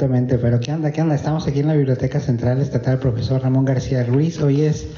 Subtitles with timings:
[0.00, 0.90] Pero ¿qué onda?
[0.92, 1.14] ¿Qué onda?
[1.14, 4.40] Estamos aquí en la Biblioteca Central Estatal Profesor Ramón García Ruiz.
[4.40, 4.88] Hoy es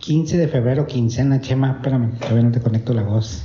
[0.00, 1.40] 15 de febrero, quincena.
[1.40, 3.42] Chema, espérame, todavía no te conecto la voz.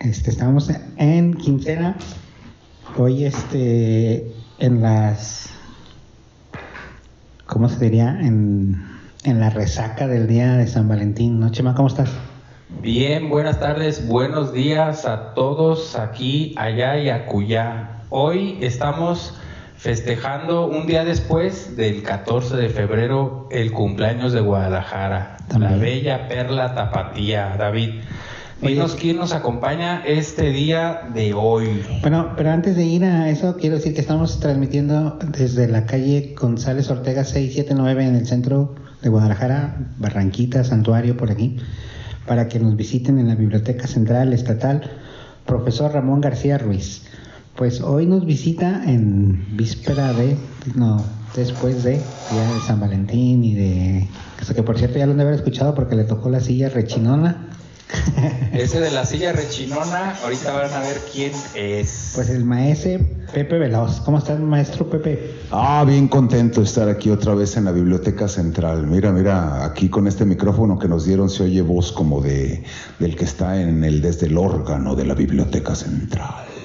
[0.00, 1.96] Este, estamos en quincena.
[2.98, 5.48] Hoy, este, en las.
[7.46, 8.18] ¿Cómo se diría?
[8.20, 8.76] En,
[9.24, 11.50] en la resaca del día de San Valentín, ¿no?
[11.52, 12.10] Chema, ¿cómo estás?
[12.82, 18.02] Bien, buenas tardes, buenos días a todos aquí, allá y acullá.
[18.10, 19.32] Hoy estamos
[19.86, 25.70] festejando un día después del 14 de febrero el cumpleaños de Guadalajara, También.
[25.70, 27.54] la bella perla tapatía.
[27.56, 28.00] David,
[28.60, 31.84] dinos quién nos acompaña este día de hoy.
[32.00, 36.34] Bueno, pero antes de ir a eso, quiero decir que estamos transmitiendo desde la calle
[36.36, 41.58] González Ortega 679 en el centro de Guadalajara, Barranquita, Santuario, por aquí,
[42.26, 44.90] para que nos visiten en la Biblioteca Central Estatal,
[45.46, 47.04] profesor Ramón García Ruiz.
[47.56, 50.36] Pues hoy nos visita en víspera de,
[50.74, 51.02] no,
[51.34, 54.08] después de Día de San Valentín y de,
[54.54, 57.48] que por cierto ya lo han de haber escuchado porque le tocó la silla rechinona.
[58.52, 62.12] Ese de la silla rechinona, ahorita van a ver quién es.
[62.14, 62.98] Pues el maese
[63.32, 64.00] Pepe Veloz.
[64.00, 65.36] ¿Cómo estás, maestro Pepe?
[65.50, 68.86] Ah, bien contento de estar aquí otra vez en la Biblioteca Central.
[68.86, 72.64] Mira, mira, aquí con este micrófono que nos dieron se oye voz como de
[72.98, 76.55] del que está en el desde el órgano de la Biblioteca Central.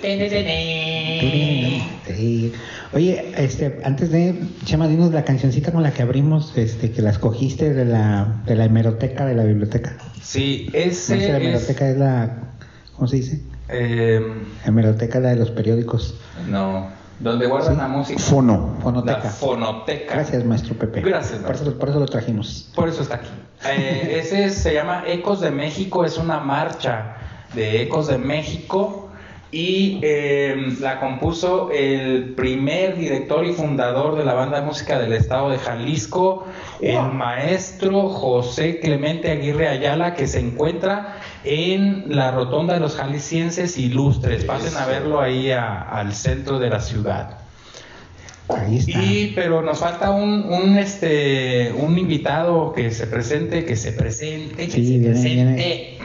[2.07, 2.51] Sí.
[2.93, 4.35] Oye, este, antes de,
[4.65, 8.55] Chema, dinos la cancioncita con la que abrimos, este, que la escogiste de la, de
[8.55, 9.95] la hemeroteca de la biblioteca.
[10.21, 11.29] Sí, No es la ese es...
[11.29, 12.37] hemeroteca es la,
[12.95, 13.41] ¿cómo se dice?
[13.69, 14.21] eh,
[14.65, 16.15] Hemeroteca la de los periódicos.
[16.49, 16.89] no,
[17.21, 17.79] donde guardan Sí.
[17.81, 18.19] la música.
[18.19, 18.75] Fono.
[18.81, 19.23] Fonoteca.
[19.25, 20.15] La fonoteca.
[20.15, 21.01] Gracias, maestro Pepe.
[21.01, 22.69] Gracias, Por eso, por eso lo trajimos.
[22.75, 23.29] Por eso está aquí.
[23.69, 27.15] Eh, ese se llama Ecos de México, es una marcha
[27.53, 29.00] de Ecos de México
[29.51, 35.11] y eh, la compuso el primer director y fundador de la banda de música del
[35.13, 36.45] estado de Jalisco,
[36.79, 43.77] el maestro José Clemente Aguirre Ayala, que se encuentra en la Rotonda de los Jaliscienses
[43.77, 44.45] Ilustres.
[44.45, 47.37] Pasen a verlo ahí a- al centro de la ciudad.
[48.47, 49.01] Ahí está.
[49.03, 54.65] Y pero nos falta un, un este un invitado que se presente, que se presente,
[54.67, 55.33] que Sí, se viene, presente.
[55.55, 55.97] viene.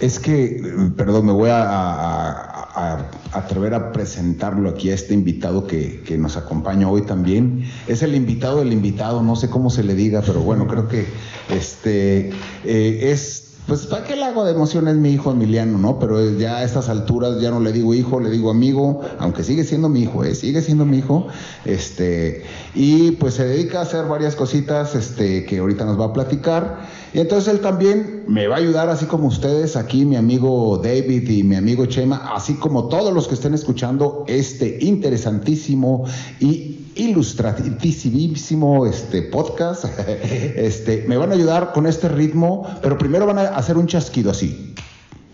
[0.00, 0.60] Es que,
[0.96, 6.16] perdón, me voy a, a- a- atrever a presentarlo aquí a este invitado que, que
[6.18, 7.64] nos acompaña hoy también.
[7.86, 11.06] Es el invitado del invitado, no sé cómo se le diga, pero bueno, creo que
[11.50, 12.30] este
[12.64, 13.48] eh, es.
[13.66, 14.88] Pues, ¿para qué le hago de emoción?
[14.88, 16.00] Es mi hijo Emiliano, ¿no?
[16.00, 19.62] Pero ya a estas alturas ya no le digo hijo, le digo amigo, aunque sigue
[19.62, 20.34] siendo mi hijo, ¿eh?
[20.34, 21.28] Sigue siendo mi hijo.
[21.64, 22.42] Este,
[22.74, 26.88] y pues se dedica a hacer varias cositas este, que ahorita nos va a platicar.
[27.14, 31.28] Y entonces él también me va a ayudar, así como ustedes, aquí mi amigo David
[31.28, 36.06] y mi amigo Chema, así como todos los que estén escuchando este interesantísimo
[36.40, 39.84] y ilustrativísimo este podcast.
[40.56, 44.30] este, me van a ayudar con este ritmo, pero primero van a hacer un chasquido
[44.30, 44.74] así.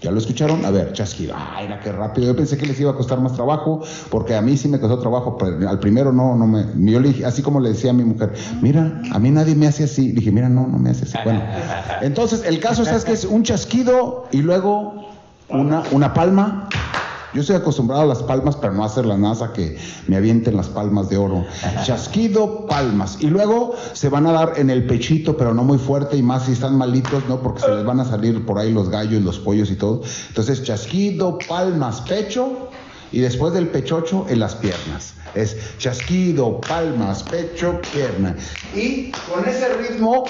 [0.00, 0.64] ¿Ya lo escucharon?
[0.64, 1.34] A ver, chasquido.
[1.36, 2.28] Ay, era que rápido.
[2.28, 5.00] Yo pensé que les iba a costar más trabajo, porque a mí sí me costó
[5.00, 6.66] trabajo, pero al primero no, no me.
[6.76, 9.66] Yo le dije, así como le decía a mi mujer, mira, a mí nadie me
[9.66, 10.08] hace así.
[10.08, 11.18] Le dije, mira, no, no me hace así.
[11.24, 11.42] Bueno,
[12.00, 15.08] entonces el caso es que es un chasquido y luego
[15.48, 16.68] una, una palma.
[17.38, 20.56] Yo estoy acostumbrado a las palmas, pero no a hacer la NASA que me avienten
[20.56, 21.46] las palmas de oro.
[21.84, 23.18] Chasquido, palmas.
[23.20, 26.46] Y luego se van a dar en el pechito, pero no muy fuerte y más
[26.46, 27.40] si están malitos, ¿no?
[27.40, 30.02] Porque se les van a salir por ahí los gallos, los pollos y todo.
[30.26, 32.70] Entonces, chasquido, palmas, pecho.
[33.12, 35.14] Y después del pechocho, en las piernas.
[35.36, 38.34] Es chasquido, palmas, pecho, pierna.
[38.74, 40.24] Y con ese ritmo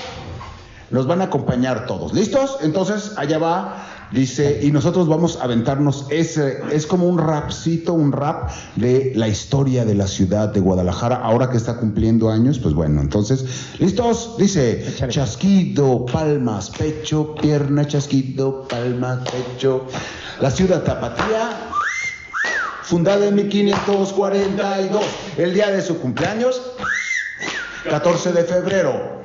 [0.91, 2.13] nos van a acompañar todos.
[2.13, 2.59] ¿Listos?
[2.61, 3.98] Entonces, allá va.
[4.11, 9.29] Dice, y nosotros vamos a aventarnos ese, es como un rapcito, un rap de la
[9.29, 13.45] historia de la ciudad de Guadalajara, ahora que está cumpliendo años, pues bueno, entonces,
[13.79, 14.37] ¿listos?
[14.39, 15.13] Dice, Échale.
[15.13, 19.87] chasquido, palmas, pecho, pierna, chasquido, palmas, pecho.
[20.41, 21.71] La ciudad tapatía,
[22.85, 25.03] fundada en 1542,
[25.37, 26.63] el día de su cumpleaños,
[27.91, 29.23] 14 de febrero.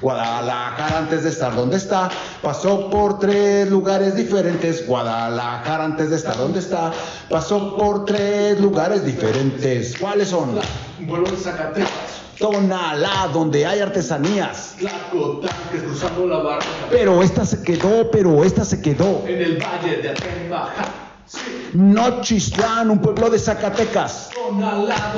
[0.00, 2.10] Guadalajara antes de estar donde está,
[2.42, 4.86] pasó por tres lugares diferentes.
[4.86, 6.92] Guadalajara antes de estar donde está,
[7.30, 9.96] pasó por tres lugares diferentes.
[9.98, 10.54] ¿Cuáles son?
[10.54, 11.90] De Zacatecas,
[12.38, 14.74] Tonalá, donde hay artesanías.
[14.78, 19.24] Tlacotanques, cruzando la barra, Pero esta se quedó, pero esta se quedó.
[19.26, 21.05] en el valle de Atenbaja.
[21.74, 24.30] Nochistlán, un pueblo de Zacatecas,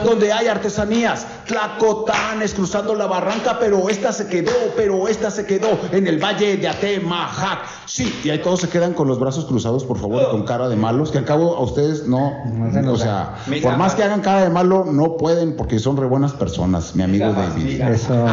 [0.05, 5.79] donde hay artesanías, Tlacotanes cruzando la barranca, pero esta se quedó, pero esta se quedó
[5.93, 7.61] en el valle de Atemajac.
[7.87, 10.69] Sí, y ahí todos se quedan con los brazos cruzados, por favor, y con cara
[10.69, 12.33] de malos, que al cabo a ustedes no,
[12.93, 16.33] o sea, por más que hagan cara de malo, no pueden porque son re buenas
[16.33, 17.81] personas, mi amigo David.
[17.81, 18.27] Eso.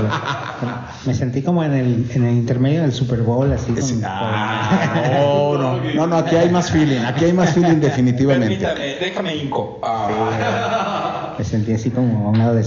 [1.05, 5.57] Me sentí como en el, en el intermedio del Super Bowl, así con- ah, no,
[5.57, 8.57] no, no, no, aquí hay más feeling, aquí hay más feeling definitivamente.
[8.57, 9.79] Permítame, déjame inco.
[9.83, 11.35] Ah.
[11.37, 12.63] Me sentí así como a un lado de.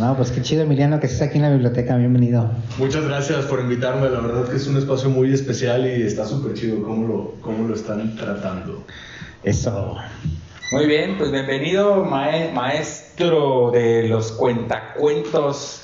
[0.00, 1.96] No, pues qué chido, Emiliano, que estés aquí en la biblioteca.
[1.96, 2.50] Bienvenido.
[2.78, 6.54] Muchas gracias por invitarme, la verdad que es un espacio muy especial y está súper
[6.54, 8.84] chido cómo lo, cómo lo están tratando.
[9.42, 9.96] Eso.
[10.72, 15.82] Muy bien, pues bienvenido mae- maestro de los cuentacuentos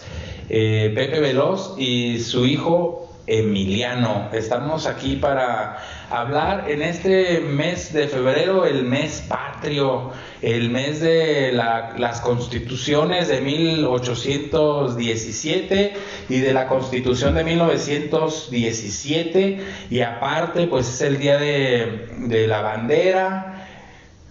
[0.48, 4.28] eh, Pepe Veloz y su hijo Emiliano.
[4.32, 5.78] Estamos aquí para
[6.20, 10.10] hablar en este mes de febrero, el mes patrio,
[10.42, 15.92] el mes de la- las constituciones de 1817
[16.28, 19.58] y de la constitución de 1917
[19.90, 23.50] y aparte pues es el día de, de la bandera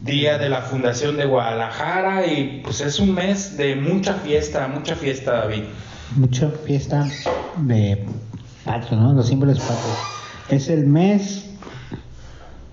[0.01, 4.95] día de la fundación de Guadalajara y pues es un mes de mucha fiesta, mucha
[4.97, 5.63] fiesta David.
[6.17, 7.07] Mucha fiesta
[7.57, 8.03] de
[8.65, 9.13] patrio, ¿no?
[9.13, 9.97] Los símbolos patrios.
[10.49, 11.42] Es el mes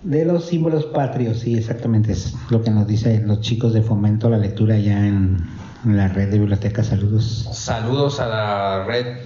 [0.03, 2.13] de los símbolos patrios, sí, exactamente.
[2.13, 5.39] Es lo que nos dicen los chicos de Fomento a la Lectura ya en,
[5.85, 6.87] en la red de bibliotecas.
[6.87, 7.49] Saludos.
[7.53, 9.19] Saludos a la red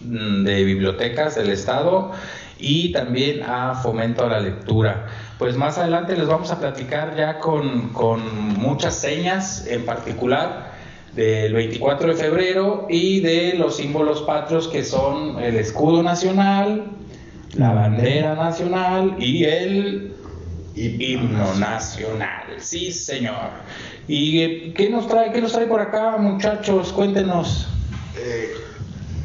[0.00, 2.12] mm, de bibliotecas del estado
[2.58, 5.06] y también a Fomento a la Lectura.
[5.38, 8.20] Pues más adelante les vamos a platicar ya con, con
[8.58, 10.72] muchas señas en particular
[11.14, 16.84] del 24 de febrero y de los símbolos patrios que son el escudo nacional,
[17.56, 20.13] la bandera nacional y el
[20.74, 22.56] himno nacional.
[22.58, 23.50] Sí, señor.
[24.08, 26.92] ¿Y eh, qué nos trae, qué nos trae por acá, muchachos?
[26.92, 27.68] Cuéntenos.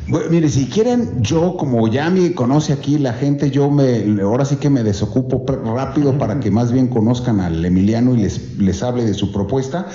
[0.09, 4.55] Mire, si quieren, yo como ya me conoce aquí la gente, yo me ahora sí
[4.55, 9.05] que me desocupo rápido para que más bien conozcan al Emiliano y les, les hable
[9.05, 9.85] de su propuesta.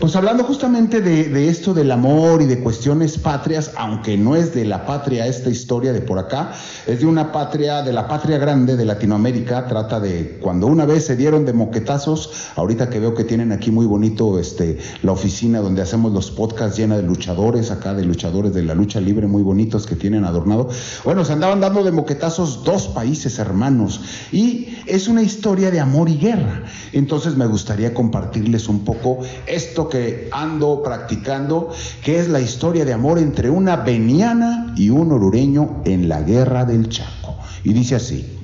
[0.00, 4.52] Pues hablando justamente de, de esto del amor y de cuestiones patrias, aunque no es
[4.54, 6.52] de la patria esta historia de por acá,
[6.88, 11.04] es de una patria, de la patria grande de Latinoamérica, trata de cuando una vez
[11.04, 15.60] se dieron de moquetazos, ahorita que veo que tienen aquí muy bonito este la oficina
[15.60, 19.44] donde hacemos los podcasts llena de luchadores, acá de luchadores de la lucha libre muy
[19.60, 20.70] que tienen adornado.
[21.04, 24.00] Bueno, se andaban dando de moquetazos dos países hermanos
[24.32, 26.64] y es una historia de amor y guerra.
[26.92, 31.70] Entonces me gustaría compartirles un poco esto que ando practicando,
[32.02, 36.64] que es la historia de amor entre una veniana y un orureño en la guerra
[36.64, 37.36] del Chaco.
[37.62, 38.36] Y dice así.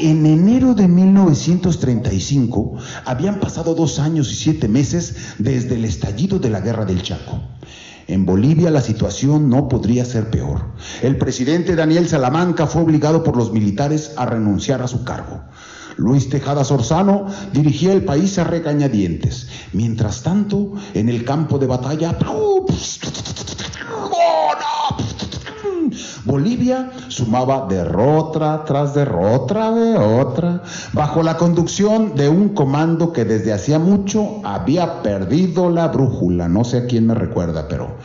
[0.00, 6.48] En enero de 1935 habían pasado dos años y siete meses desde el estallido de
[6.48, 7.38] la guerra del Chaco.
[8.10, 10.62] En Bolivia la situación no podría ser peor.
[11.00, 15.42] El presidente Daniel Salamanca fue obligado por los militares a renunciar a su cargo.
[15.96, 19.46] Luis Tejada Sorzano dirigía el país a regañadientes.
[19.72, 22.18] Mientras tanto, en el campo de batalla,
[26.24, 30.62] Bolivia sumaba derrota tras derrota de otra,
[30.92, 36.48] bajo la conducción de un comando que desde hacía mucho había perdido la brújula.
[36.48, 37.96] No sé a quién me recuerda, pero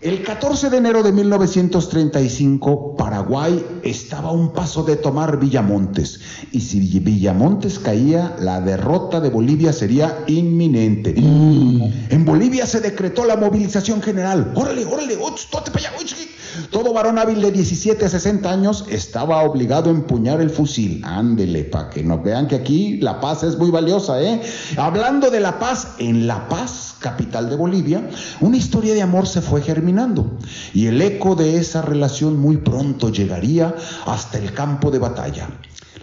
[0.00, 6.20] el 14 de enero de 1935, Paraguay estaba a un paso de tomar Villamontes.
[6.52, 11.14] Y si Villamontes caía, la derrota de Bolivia sería inminente.
[11.18, 14.52] En Bolivia se decretó la movilización general.
[14.54, 15.16] ¡Órale, órale!
[15.16, 15.90] ¡Uch, tote pa' allá!
[16.70, 21.02] Todo varón hábil de 17 a 60 años estaba obligado a empuñar el fusil.
[21.04, 24.40] Ándele, para que nos vean que aquí la paz es muy valiosa, ¿eh?
[24.76, 28.08] Hablando de la paz, en La Paz, capital de Bolivia,
[28.40, 30.38] una historia de amor se fue germinando.
[30.74, 33.74] Y el eco de esa relación muy pronto llegaría
[34.06, 35.48] hasta el campo de batalla.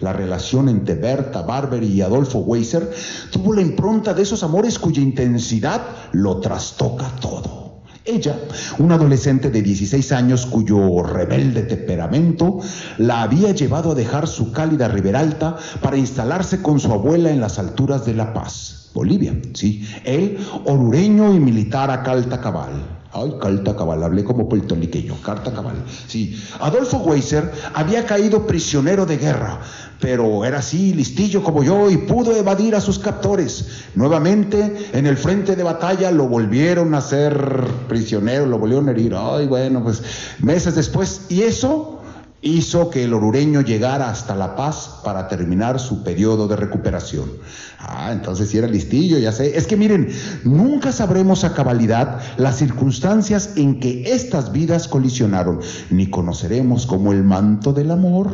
[0.00, 2.92] La relación entre Berta Barberi y Adolfo Weiser
[3.30, 5.82] tuvo la impronta de esos amores cuya intensidad
[6.12, 7.65] lo trastoca todo.
[8.06, 8.38] Ella,
[8.78, 12.60] una adolescente de 16 años cuyo rebelde temperamento
[12.98, 17.58] la había llevado a dejar su cálida Riberalta para instalarse con su abuela en las
[17.58, 19.84] alturas de La Paz, Bolivia, sí.
[20.04, 22.96] Él, orureño y militar a Calta Cabal.
[23.12, 25.76] Ay, Calta Cabal, hablé como puertorriqueño, Carta Cabal.
[26.06, 29.60] Sí, Adolfo Weiser había caído prisionero de guerra,
[30.00, 33.86] pero era así, listillo como yo, y pudo evadir a sus captores.
[33.94, 39.14] Nuevamente, en el frente de batalla, lo volvieron a hacer prisionero, lo volvieron a herir.
[39.16, 40.02] Ay, bueno, pues
[40.40, 41.96] meses después, y eso
[42.42, 47.30] hizo que el orureño llegara hasta La Paz para terminar su periodo de recuperación.
[47.78, 49.56] Ah, entonces si era listillo, ya sé.
[49.56, 50.08] Es que miren,
[50.44, 57.24] nunca sabremos a cabalidad las circunstancias en que estas vidas colisionaron, ni conoceremos cómo el
[57.24, 58.30] manto del amor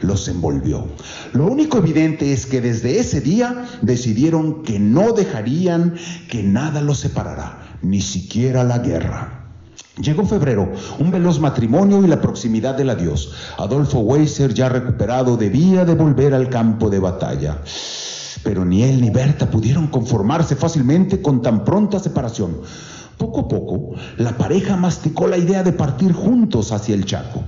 [0.00, 0.86] los envolvió.
[1.32, 5.94] Lo único evidente es que desde ese día decidieron que no dejarían
[6.28, 9.44] que nada los separara, ni siquiera la guerra.
[10.00, 13.32] Llegó febrero, un veloz matrimonio y la proximidad del adiós.
[13.58, 17.58] Adolfo Weiser, ya recuperado, debía de volver al campo de batalla.
[18.42, 22.56] Pero ni él ni Berta pudieron conformarse fácilmente con tan pronta separación.
[23.16, 27.44] Poco a poco, la pareja masticó la idea de partir juntos hacia el Chaco.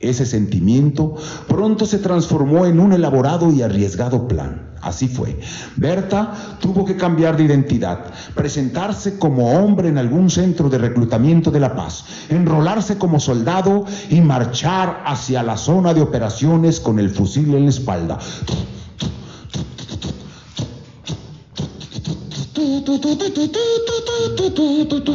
[0.00, 1.16] Ese sentimiento
[1.48, 4.68] pronto se transformó en un elaborado y arriesgado plan.
[4.80, 5.40] Así fue.
[5.76, 7.98] Berta tuvo que cambiar de identidad,
[8.34, 14.20] presentarse como hombre en algún centro de reclutamiento de La Paz, enrolarse como soldado y
[14.20, 18.18] marchar hacia la zona de operaciones con el fusil en la espalda.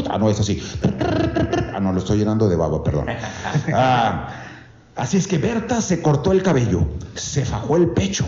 [0.09, 0.61] Ah, no, es así.
[1.73, 3.07] Ah, no, lo estoy llenando de baba, perdón.
[3.73, 4.42] Ah,
[4.95, 8.25] así es que Berta se cortó el cabello, se fajó el pecho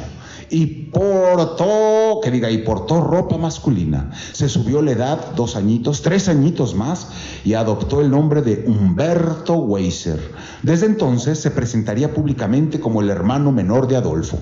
[0.50, 4.12] y portó, que diga, y portó ropa masculina.
[4.34, 7.08] Se subió la edad dos añitos, tres añitos más
[7.44, 10.20] y adoptó el nombre de Humberto Weiser.
[10.64, 14.40] Desde entonces se presentaría públicamente como el hermano menor de Adolfo.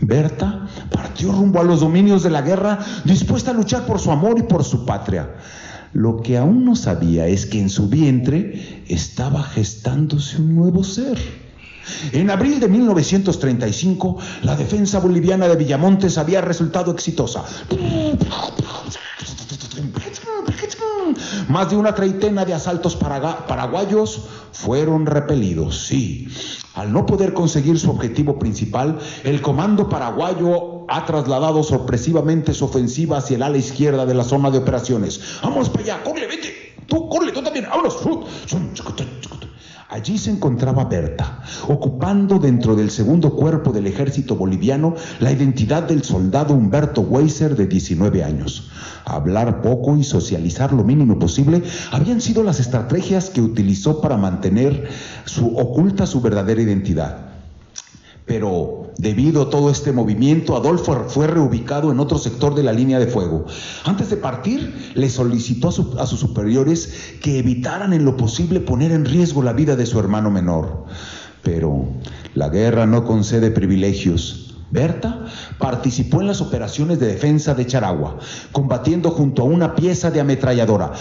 [0.00, 4.38] Berta partió rumbo a los dominios de la guerra, dispuesta a luchar por su amor
[4.38, 5.34] y por su patria.
[5.92, 11.18] Lo que aún no sabía es que en su vientre estaba gestándose un nuevo ser.
[12.12, 17.44] En abril de 1935, la defensa boliviana de Villamontes había resultado exitosa.
[21.48, 24.20] Más de una treintena de asaltos paraguayos
[24.52, 26.28] fueron repelidos, sí.
[26.74, 33.18] Al no poder conseguir su objetivo principal, el comando paraguayo ha trasladado sorpresivamente su ofensiva
[33.18, 35.20] hacia el ala izquierda de la zona de operaciones.
[35.42, 36.74] Vamos para allá, corre, vete.
[36.86, 37.98] Tú, corre, tú también, vámonos.
[39.90, 46.04] Allí se encontraba Berta, ocupando dentro del segundo cuerpo del ejército boliviano la identidad del
[46.04, 48.70] soldado Humberto Weiser de 19 años.
[49.06, 54.90] Hablar poco y socializar lo mínimo posible habían sido las estrategias que utilizó para mantener
[55.24, 57.28] su oculta su verdadera identidad.
[58.26, 62.98] Pero debido a todo este movimiento, Adolfo fue reubicado en otro sector de la línea
[62.98, 63.46] de fuego.
[63.84, 69.04] Antes de partir, le solicitó a, sus superiores que evitaran en lo posible poner en
[69.04, 70.84] riesgo la vida de su hermano menor.
[71.42, 71.86] Pero
[72.34, 74.56] la guerra no concede privilegios.
[74.70, 75.24] Berta
[75.58, 78.18] participó en las operaciones de defensa de Charagua,
[78.52, 80.92] combatiendo junto a una pieza de ametralladora.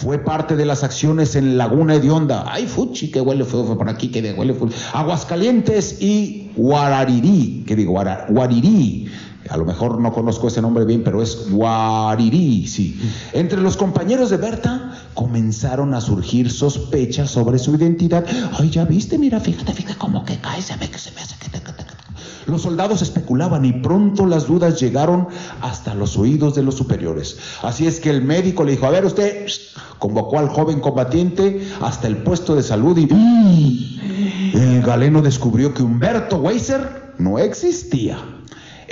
[0.00, 2.46] Fue parte de las acciones en Laguna Hedionda.
[2.48, 4.70] Ay, fuchi, que huele feo por aquí, que huele feo.
[4.94, 7.92] Aguascalientes y Guararirí, que digo,
[8.30, 9.10] Guarirí.
[9.50, 12.98] A lo mejor no conozco ese nombre bien, pero es Guarirí, sí.
[13.34, 18.24] Entre los compañeros de Berta comenzaron a surgir sospechas sobre su identidad.
[18.58, 21.36] Ay, ya viste, mira, fíjate, fíjate cómo que cae, se ve que se me hace
[21.38, 21.60] que te,
[22.50, 25.28] los soldados especulaban y pronto las dudas llegaron
[25.60, 27.38] hasta los oídos de los superiores.
[27.62, 29.46] Así es que el médico le dijo, a ver usted,
[29.98, 34.00] convocó al joven combatiente hasta el puesto de salud y
[34.54, 38.18] el galeno descubrió que Humberto Weiser no existía.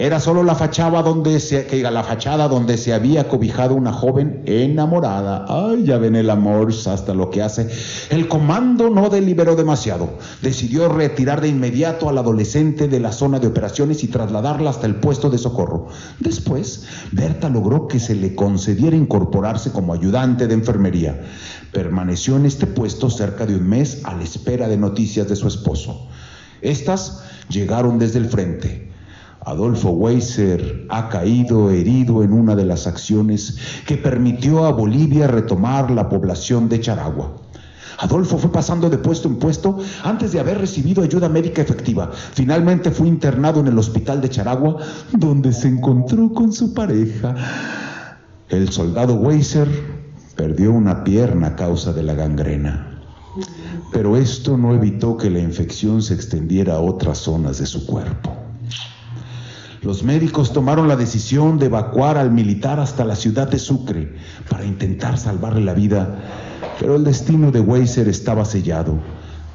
[0.00, 5.44] Era solo la fachada donde se, la fachada donde se había cobijado una joven enamorada.
[5.48, 7.68] Ay, ya ven el amor hasta lo que hace.
[8.08, 10.10] El comando no deliberó demasiado.
[10.40, 14.94] Decidió retirar de inmediato al adolescente de la zona de operaciones y trasladarla hasta el
[14.94, 15.88] puesto de socorro.
[16.20, 21.20] Después, Berta logró que se le concediera incorporarse como ayudante de enfermería.
[21.72, 25.48] Permaneció en este puesto cerca de un mes a la espera de noticias de su
[25.48, 26.06] esposo.
[26.62, 28.87] Estas llegaron desde el frente.
[29.44, 35.90] Adolfo Weiser ha caído herido en una de las acciones que permitió a Bolivia retomar
[35.90, 37.36] la población de Charagua.
[37.98, 42.10] Adolfo fue pasando de puesto en puesto antes de haber recibido ayuda médica efectiva.
[42.12, 44.76] Finalmente fue internado en el hospital de Charagua,
[45.12, 47.34] donde se encontró con su pareja.
[48.48, 49.68] El soldado Weiser
[50.36, 53.00] perdió una pierna a causa de la gangrena.
[53.92, 58.47] Pero esto no evitó que la infección se extendiera a otras zonas de su cuerpo.
[59.82, 64.12] Los médicos tomaron la decisión de evacuar al militar hasta la ciudad de Sucre
[64.50, 66.18] para intentar salvarle la vida,
[66.80, 68.98] pero el destino de Weiser estaba sellado,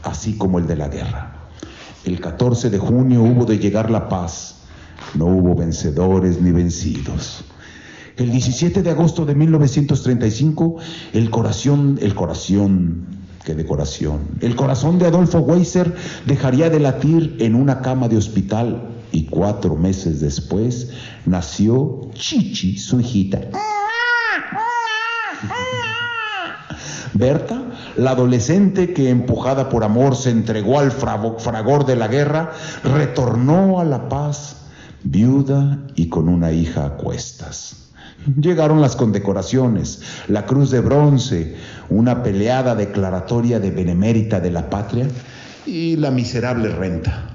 [0.02, 1.50] así como el de la guerra.
[2.06, 4.62] El 14 de junio hubo de llegar la paz,
[5.14, 7.44] no hubo vencedores ni vencidos.
[8.16, 10.78] El 17 de agosto de 1935,
[11.12, 13.08] el corazón, el corazón,
[13.44, 14.20] qué decoración.
[14.40, 15.94] El corazón de Adolfo Weiser
[16.26, 20.90] dejaría de latir en una cama de hospital y cuatro meses después
[21.26, 23.40] nació Chichi, su hijita.
[27.14, 27.62] Berta,
[27.96, 32.54] la adolescente que empujada por amor se entregó al fragor de la guerra,
[32.84, 34.58] retornó a la paz,
[35.04, 37.92] viuda y con una hija a cuestas.
[38.40, 41.56] Llegaron las condecoraciones, la cruz de bronce,
[41.90, 45.08] una peleada declaratoria de benemérita de la patria
[45.68, 47.33] y la miserable renta.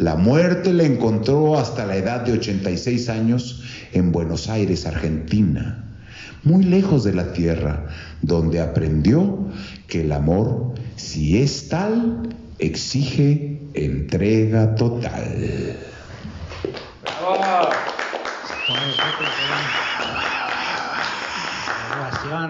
[0.00, 5.84] La muerte le encontró hasta la edad de 86 años en Buenos Aires, Argentina
[6.42, 7.86] muy lejos de la tierra,
[8.22, 9.46] donde aprendió
[9.86, 12.28] que el amor, si es tal,
[12.58, 15.76] exige entrega total.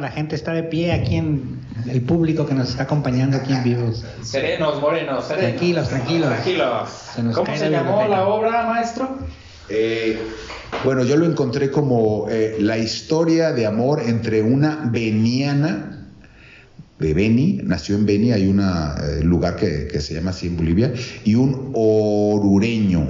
[0.00, 3.64] La gente está de pie aquí en el público que nos está acompañando aquí en
[3.64, 3.92] vivo.
[4.22, 5.50] Serenos, morenos, serenos.
[5.50, 6.28] Tranquilos, tranquilos.
[6.28, 7.34] Tranquilos.
[7.34, 9.18] ¿Cómo se llamó la obra, maestro?
[9.70, 10.18] Eh,
[10.84, 16.08] bueno, yo lo encontré como eh, la historia de amor entre una veniana
[16.98, 20.92] de Beni, nació en Beni, hay un eh, lugar que, se llama así en Bolivia,
[21.24, 23.06] y un orureño.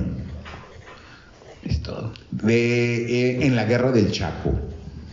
[1.65, 2.13] Es todo.
[2.31, 4.55] De, en la guerra del Chaco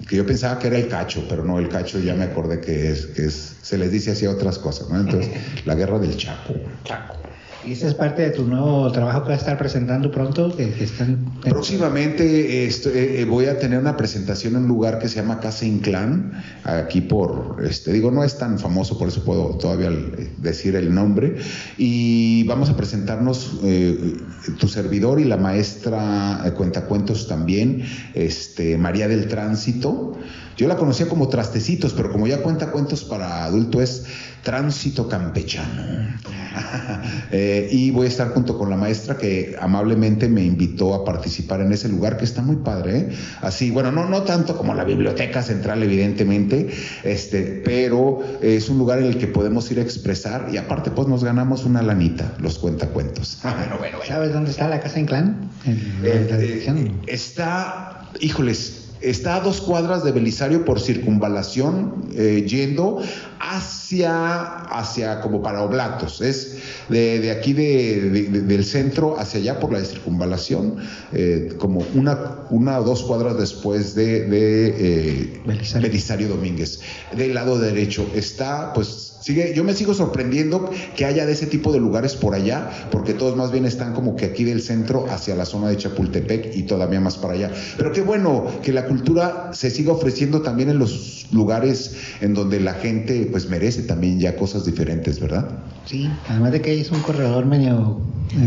[0.08, 2.92] que yo pensaba que era el cacho, pero no, el cacho ya me acordé que
[2.92, 5.00] es, que es se les dice así otras cosas, ¿no?
[5.00, 5.32] Entonces,
[5.66, 6.54] la guerra del Chaco.
[6.84, 7.27] Chaco.
[7.68, 10.56] ¿Y ese es parte de tu nuevo trabajo que vas a estar presentando pronto?
[10.56, 11.34] Que, están...
[11.42, 15.42] Próximamente esto, eh, eh, voy a tener una presentación en un lugar que se llama
[15.42, 16.32] Casa Inclán,
[16.64, 19.92] aquí por, este, digo, no es tan famoso, por eso puedo todavía
[20.38, 21.36] decir el nombre,
[21.78, 24.16] y vamos a presentarnos eh,
[24.58, 30.18] tu servidor y la maestra Cuentacuentos también, este, María del Tránsito.
[30.58, 34.06] Yo la conocía como Trastecitos, pero como ya cuenta cuentos para adulto es
[34.44, 36.18] Tránsito Campechano.
[37.30, 41.62] Eh, y voy a estar junto con la maestra que amablemente me invitó a participar
[41.62, 42.98] en ese lugar que está muy padre.
[42.98, 43.10] ¿eh?
[43.42, 46.70] Así, bueno, no, no tanto como la biblioteca central, evidentemente,
[47.04, 51.08] este, pero es un lugar en el que podemos ir a expresar y aparte pues
[51.08, 53.40] nos ganamos una lanita, los cuentacuentos.
[53.44, 55.50] bueno, bueno, ¿Sabes dónde está la casa Inclán?
[55.66, 63.02] En, eh, está, híjoles, Está a dos cuadras de Belisario por circunvalación, eh, yendo
[63.40, 66.22] hacia, hacia como para Oblatos.
[66.22, 66.58] Es
[66.90, 70.78] de, aquí del centro hacia allá por la circunvalación,
[71.14, 76.80] eh, como una, una o dos cuadras después de, eh, Belisario Domínguez.
[77.16, 81.80] Del lado derecho está, pues yo me sigo sorprendiendo que haya de ese tipo de
[81.80, 85.46] lugares por allá, porque todos más bien están como que aquí del centro hacia la
[85.46, 87.52] zona de Chapultepec y todavía más para allá.
[87.78, 92.60] Pero qué bueno que la cultura se siga ofreciendo también en los lugares en donde
[92.60, 95.50] la gente pues merece también ya cosas diferentes, ¿verdad?
[95.86, 98.00] Sí, además de que es un corredor medio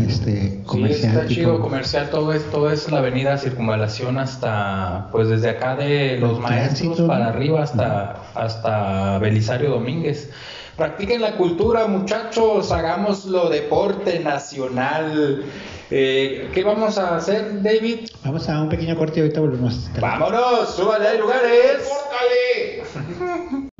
[0.07, 1.11] este, comercial.
[1.11, 5.75] Sí, está chido comercial, todo es, todo es la avenida Circunvalación hasta, pues desde acá
[5.75, 10.29] de Los Maestros para arriba hasta, hasta Belisario Domínguez.
[10.77, 15.43] Practiquen la cultura, muchachos, hagámoslo deporte nacional.
[15.89, 18.07] Eh, ¿Qué vamos a hacer, David?
[18.23, 19.89] Vamos a un pequeño corte y ahorita volvemos.
[19.99, 20.75] ¡Vámonos!
[20.75, 21.89] ¡Súbale, hay lugares!
[21.89, 23.67] ¡Córtale!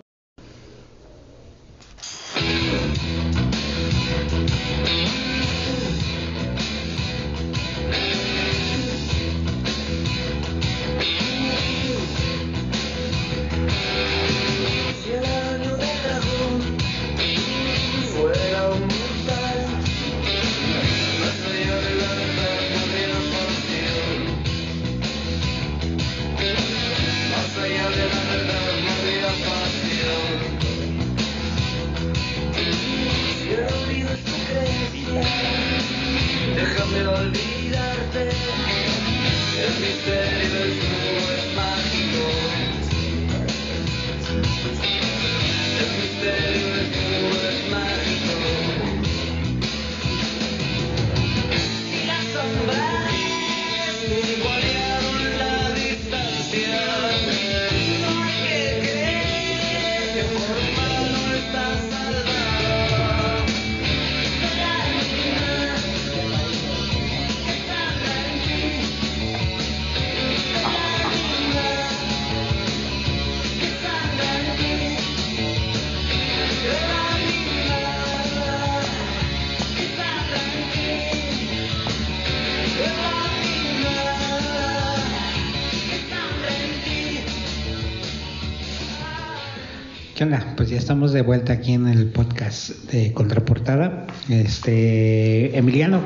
[90.71, 94.07] ya estamos de vuelta aquí en el podcast de Contraportada.
[94.29, 96.01] Este, Emiliano,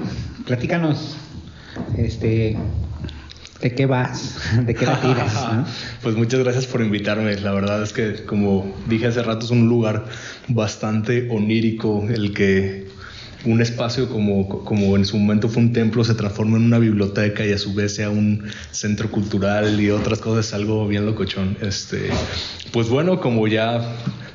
[0.48, 1.18] platícanos,
[2.00, 2.58] este,
[3.62, 4.40] ¿de qué vas?
[4.66, 5.34] ¿De qué la tiras?
[5.54, 5.66] ¿no?
[6.02, 7.40] Pues muchas gracias por invitarme.
[7.42, 10.06] La verdad es que, como dije hace rato, es un lugar
[10.48, 12.88] bastante onírico el que
[13.46, 17.46] un espacio como, como en su momento fue un templo se transforma en una biblioteca
[17.46, 21.56] y a su vez sea un centro cultural y otras cosas, algo bien locochón.
[21.62, 22.10] Este,
[22.72, 23.88] pues bueno, como ya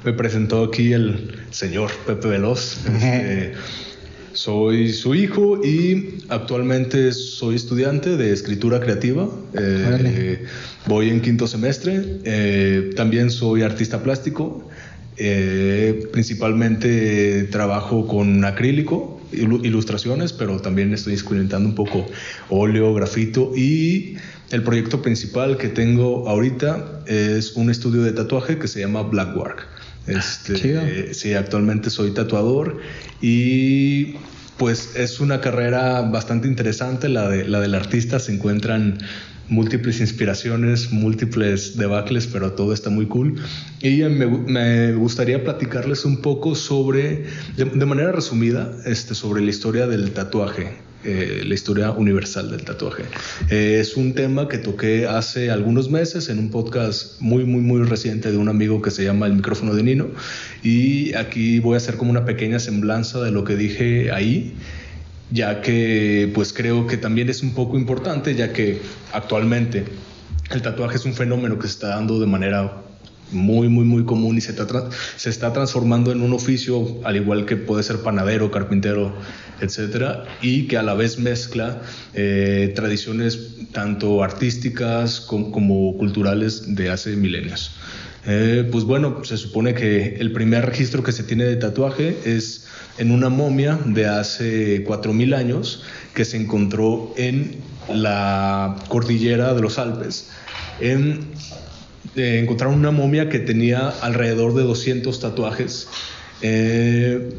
[0.05, 3.53] me presentó aquí el señor Pepe Veloz, este,
[4.33, 9.29] soy su hijo y actualmente soy estudiante de escritura creativa.
[9.59, 10.45] Eh,
[10.87, 12.01] voy en quinto semestre.
[12.25, 14.69] Eh, también soy artista plástico.
[15.23, 22.07] Eh, principalmente trabajo con acrílico, ilu- ilustraciones, pero también estoy experimentando un poco
[22.49, 24.17] óleo, grafito y
[24.51, 29.67] el proyecto principal que tengo ahorita es un estudio de tatuaje que se llama Blackwork.
[30.11, 30.83] Este, chido.
[30.83, 32.79] eh, sí, actualmente soy tatuador
[33.21, 34.17] y
[34.57, 38.19] pues es una carrera bastante interesante la, de, la del artista.
[38.19, 38.99] Se encuentran
[39.49, 43.41] múltiples inspiraciones, múltiples debacles, pero todo está muy cool.
[43.81, 47.25] Y me gustaría platicarles un poco sobre,
[47.57, 50.77] de, de manera resumida, este, sobre la historia del tatuaje.
[51.05, 53.05] Eh, la historia universal del tatuaje.
[53.49, 57.83] Eh, es un tema que toqué hace algunos meses en un podcast muy, muy, muy
[57.83, 60.09] reciente de un amigo que se llama El micrófono de Nino.
[60.63, 64.55] Y aquí voy a hacer como una pequeña semblanza de lo que dije ahí
[65.33, 68.81] ya que pues creo que también es un poco importante, ya que
[69.13, 69.85] actualmente
[70.51, 72.83] el tatuaje es un fenómeno que se está dando de manera
[73.33, 74.67] muy, muy, muy común y se está,
[75.17, 79.13] se está transformando en un oficio, al igual que puede ser panadero, carpintero,
[79.61, 81.83] etcétera, y que a la vez mezcla
[82.15, 83.39] eh, tradiciones
[83.73, 87.73] tanto artísticas com- como culturales de hace milenios.
[88.27, 92.67] Eh, pues bueno, se supone que el primer registro que se tiene de tatuaje es
[92.99, 95.83] en una momia de hace 4.000 años
[96.15, 97.57] que se encontró en
[97.89, 100.29] la cordillera de los Alpes.
[102.17, 105.89] Encontraron una momia que tenía alrededor de 200 tatuajes
[106.43, 107.31] eh,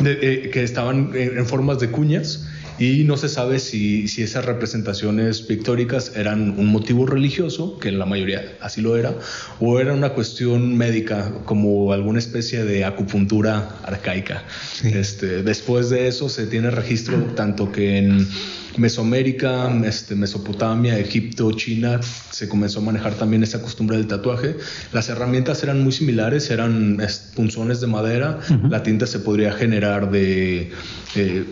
[0.00, 2.46] de- eh, que estaban en, en formas de cuñas
[2.78, 7.98] y no se sabe si, si esas representaciones pictóricas eran un motivo religioso, que en
[7.98, 9.14] la mayoría así lo era,
[9.60, 14.44] o era una cuestión médica, como alguna especie de acupuntura arcaica.
[14.72, 14.88] Sí.
[14.88, 18.28] Este, después de eso se tiene registro tanto que en
[18.76, 24.56] Mesoamérica, este, Mesopotamia, Egipto, China, se comenzó a manejar también esa costumbre del tatuaje.
[24.92, 30.10] Las herramientas eran muy similares, eran es, punzones de madera, la tinta se podría generar
[30.10, 30.72] de...
[31.14, 31.44] eh,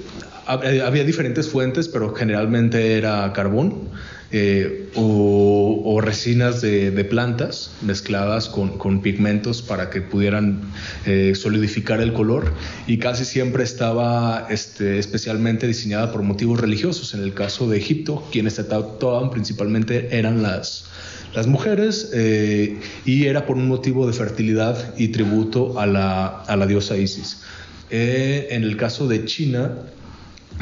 [0.47, 3.89] había diferentes fuentes, pero generalmente era carbón
[4.31, 10.61] eh, o, o resinas de, de plantas mezcladas con, con pigmentos para que pudieran
[11.07, 12.53] eh, solidificar el color
[12.87, 17.15] y casi siempre estaba este, especialmente diseñada por motivos religiosos.
[17.15, 20.87] En el caso de Egipto, quienes se tatuaban principalmente eran las,
[21.35, 26.57] las mujeres eh, y era por un motivo de fertilidad y tributo a la, a
[26.57, 27.43] la diosa Isis.
[27.91, 29.77] Eh, en el caso de China,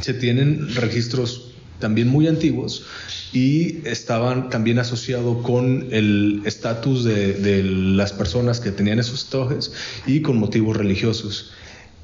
[0.00, 2.86] se tienen registros también muy antiguos
[3.32, 9.72] y estaban también asociados con el estatus de, las personas que tenían esos tatuajes
[10.06, 11.52] y con motivos religiosos.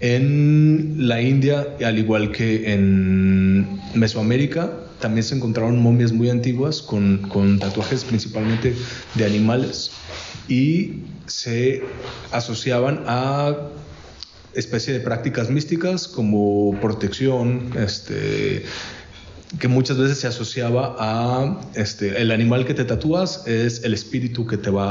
[0.01, 7.19] En la India, al igual que en Mesoamérica, también se encontraron momias muy antiguas con,
[7.29, 8.75] con tatuajes principalmente
[9.15, 9.93] de animales
[10.49, 11.83] y se
[12.33, 13.57] asociaban a
[14.59, 18.65] especie de prácticas místicas como protección, este,
[19.59, 24.47] que muchas veces se asociaba a este, el animal que te tatúas es el espíritu
[24.47, 24.91] que te va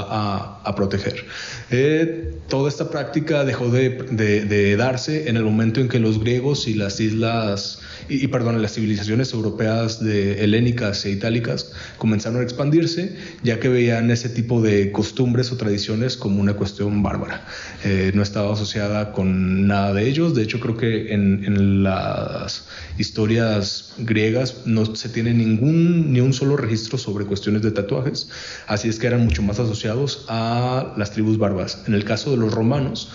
[0.63, 1.25] a, proteger.
[1.69, 6.19] Eh, toda esta práctica dejó de, de- de darse en el momento en que los
[6.19, 12.43] griegos y las islas, y, perdón, las civilizaciones europeas de helénicas e itálicas comenzaron a
[12.43, 17.45] expandirse, ya que veían ese tipo de costumbres o tradiciones como una cuestión bárbara.
[17.83, 20.35] Eh, no estaba asociada con nada de ellos.
[20.35, 26.33] De hecho, creo que en, en las historias griegas no se tiene ningún ni un
[26.33, 28.29] solo registro sobre cuestiones de tatuajes,
[28.67, 31.83] así es que eran mucho más asociados a las tribus bárbaras.
[31.87, 33.09] En el caso de los romanos,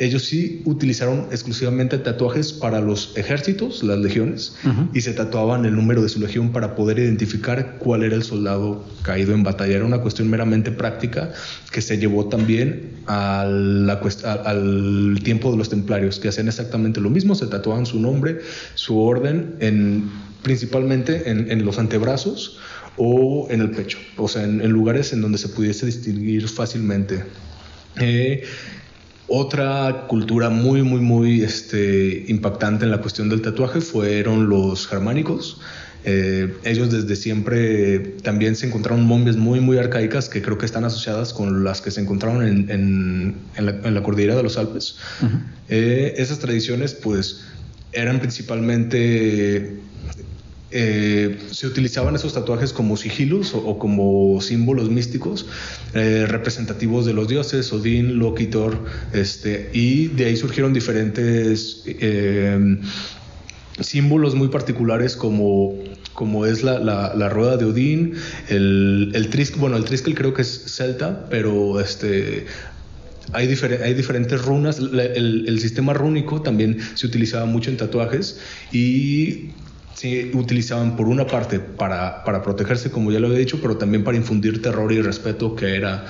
[0.00, 4.56] ellos sí utilizaron exclusivamente tatuajes para los ejércitos, las legiones,
[4.94, 8.82] y se tatuaban el número de su legión para poder identificar cuál era el soldado
[9.02, 9.76] caído en batalla.
[9.76, 11.32] Era una cuestión meramente práctica
[11.70, 16.48] que se llevó también a la cuest- a- al tiempo de los templarios, que hacían
[16.48, 18.38] exactamente lo mismo, se tatuaban su nombre,
[18.74, 20.10] su orden, en,
[20.42, 22.58] principalmente en, en los antebrazos
[22.96, 27.24] o en el pecho, o sea, en, en lugares en donde se pudiese distinguir fácilmente
[28.00, 28.44] Eh,
[29.30, 35.60] otra cultura muy, muy, muy este, impactante en la cuestión del tatuaje fueron los germánicos.
[36.04, 40.84] Eh, ellos desde siempre también se encontraron momias muy, muy arcaicas que creo que están
[40.84, 44.96] asociadas con las que se encontraron en, en, en, la, cordillera de los Alpes.
[45.68, 47.44] eh, esas tradiciones pues
[47.92, 49.78] eran principalmente
[50.72, 55.46] eh, se utilizaban esos tatuajes como sigilos o, como símbolos místicos
[55.94, 62.78] eh, representativos de los dioses, Odín, Loki, Thor, este, y de ahí surgieron diferentes eh,
[63.80, 65.74] símbolos muy particulares como,
[66.14, 68.14] como es la, la, rueda de Odín,
[68.48, 72.46] el, el bueno, el triskel creo que es celta, pero este,
[73.32, 73.48] hay,
[73.82, 74.78] hay, diferentes runas.
[74.78, 78.38] El, el, sistema rúnico también se utilizaba mucho en tatuajes
[78.72, 79.50] y
[80.00, 84.02] se utilizaban por una parte para, para, protegerse, como ya lo había dicho, pero también
[84.02, 86.06] para infundir terror y respeto, que era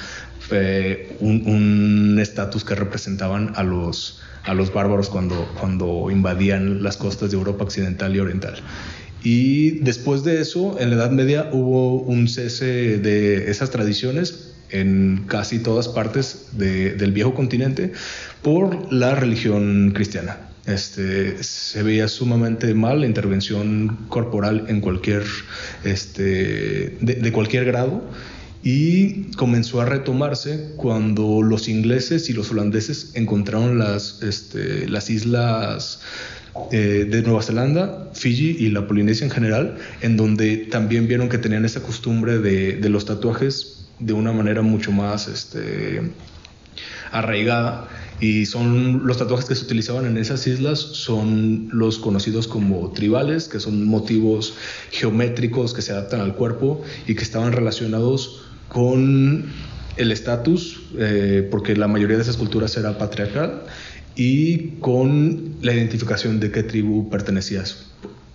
[0.52, 7.32] eh, un estatus que representaban a los, a los bárbaros cuando, cuando invadían las costas
[7.32, 8.54] de Europa occidental y oriental.
[9.24, 15.24] Y después de eso, en la Edad Media hubo un cese de esas tradiciones en
[15.26, 17.90] casi todas partes de, del viejo continente
[18.40, 20.49] por la religión cristiana.
[20.66, 25.24] Este, se veía sumamente mal la intervención corporal en cualquier,
[25.84, 28.02] este, de, cualquier grado
[28.62, 36.02] y comenzó a retomarse cuando los ingleses y los holandeses encontraron las, este, las islas
[36.70, 41.38] eh, de Nueva Zelanda, Fiji y la Polinesia en general, en donde también vieron que
[41.38, 45.56] tenían esa costumbre de, de los tatuajes de una manera mucho más
[47.12, 47.88] arraigada
[48.20, 53.48] y son los tatuajes que se utilizaban en esas islas son los conocidos como tribales,
[53.48, 54.54] que son motivos
[54.90, 59.46] geométricos que se adaptan al cuerpo y que estaban relacionados con
[59.96, 63.62] el estatus, eh, porque la mayoría de esas culturas era patriarcal,
[64.16, 67.86] y con la identificación de qué tribu pertenecías.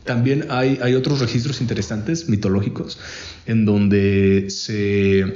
[0.04, 3.00] También hay, hay otros registros interesantes, mitológicos,
[3.46, 5.34] en donde se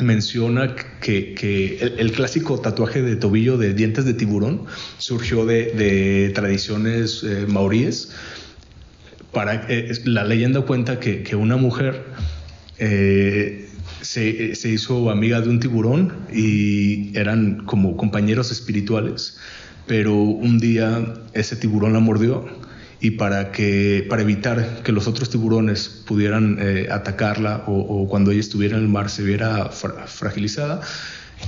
[0.00, 4.64] menciona que, el, clásico tatuaje de tobillo de dientes de tiburón
[4.98, 8.12] surgió de, tradiciones eh, maoríes.
[9.32, 12.04] Para, eh, la leyenda cuenta que, una mujer
[12.78, 13.68] eh,
[14.00, 19.38] se, se, hizo amiga de un tiburón y eran como compañeros espirituales,
[19.86, 22.67] pero un día ese tiburón la mordió
[23.00, 28.40] y para, que, para evitar que los otros tiburones pudieran eh, atacarla o, cuando ella
[28.40, 30.80] estuviera en el mar se viera fragilizada,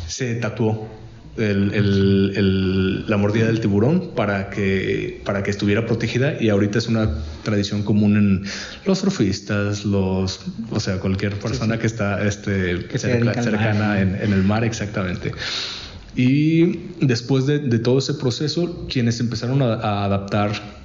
[0.07, 0.89] se tatuó
[1.37, 7.09] la mordida del tiburón para que, para que estuviera protegida y ahorita es una
[7.43, 8.45] tradición común en
[8.85, 15.33] los surfistas, los, o sea, cualquier persona que está este, cercana en, el mar, exactamente.
[16.15, 20.80] Y después de, todo ese proceso, quienes empezaron a adaptar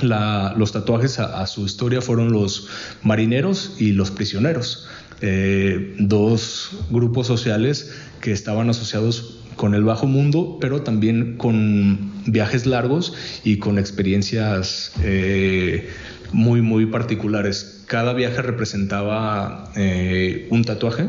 [0.00, 2.68] los tatuajes a, su historia fueron los
[3.02, 4.86] marineros y los prisioneros,
[5.20, 12.64] eh, dos grupos sociales que estaban asociados con el bajo mundo, pero también con viajes
[12.66, 15.88] largos y con experiencias eh,
[16.32, 17.82] muy, muy particulares.
[17.86, 21.08] Cada viaje representaba eh, un tatuaje.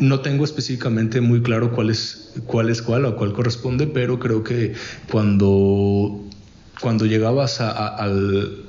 [0.00, 4.42] no tengo específicamente muy claro cuál es, cuál es cuál o cuál corresponde, pero creo
[4.42, 4.72] que
[5.10, 6.26] cuando
[6.80, 8.64] cuando llegabas al,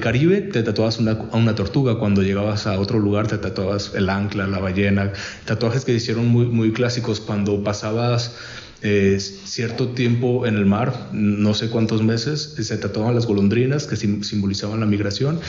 [0.00, 4.08] Caribe te tatuabas una, a una tortuga, cuando llegabas a otro lugar te tatuabas el
[4.10, 5.12] ancla, la ballena,
[5.44, 7.20] tatuajes que hicieron muy, muy clásicos.
[7.20, 8.36] Cuando pasabas
[8.86, 13.96] eh, cierto tiempo en el mar, no sé cuántos meses, se tatuaban las golondrinas que
[13.96, 15.40] simbolizaban la migración.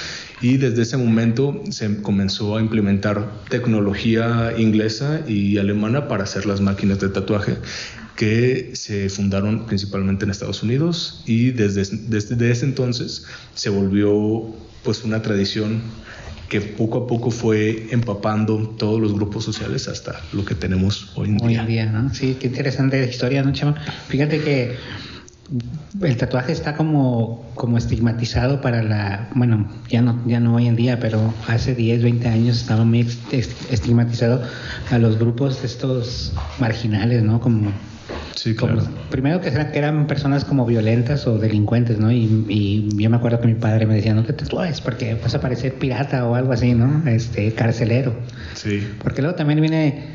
[0.41, 6.61] Y desde ese momento se comenzó a implementar tecnología inglesa y alemana para hacer las
[6.61, 7.57] máquinas de tatuaje
[8.15, 15.03] que se fundaron principalmente en Estados Unidos y desde, desde, ese entonces se volvió pues
[15.03, 15.81] una tradición
[16.49, 21.29] que poco a poco fue empapando todos los grupos sociales hasta lo que tenemos hoy
[21.29, 21.47] en día.
[21.47, 22.13] Hoy en día, ¿no?
[22.13, 23.75] Sí, qué interesante historia, ¿no, Chama?
[24.07, 24.75] Fíjate que
[26.01, 30.75] el tatuaje está como, como estigmatizado para la, bueno, ya no, ya no hoy en
[30.75, 34.41] día, pero hace 10, 20 años estaba muy estigmatizado
[34.91, 37.39] a los grupos estos marginales, ¿no?
[37.39, 37.71] Como
[38.35, 38.81] Sí, claro.
[39.09, 42.11] primero que eran, personas como violentas o delincuentes, ¿no?
[42.11, 45.41] Y, yo me acuerdo que mi padre me decía, no te tatúes porque vas a
[45.41, 47.07] parecer pirata o algo así, ¿no?
[47.07, 48.13] Este, carcelero.
[48.53, 48.85] Sí.
[49.01, 50.07] Porque luego también viene,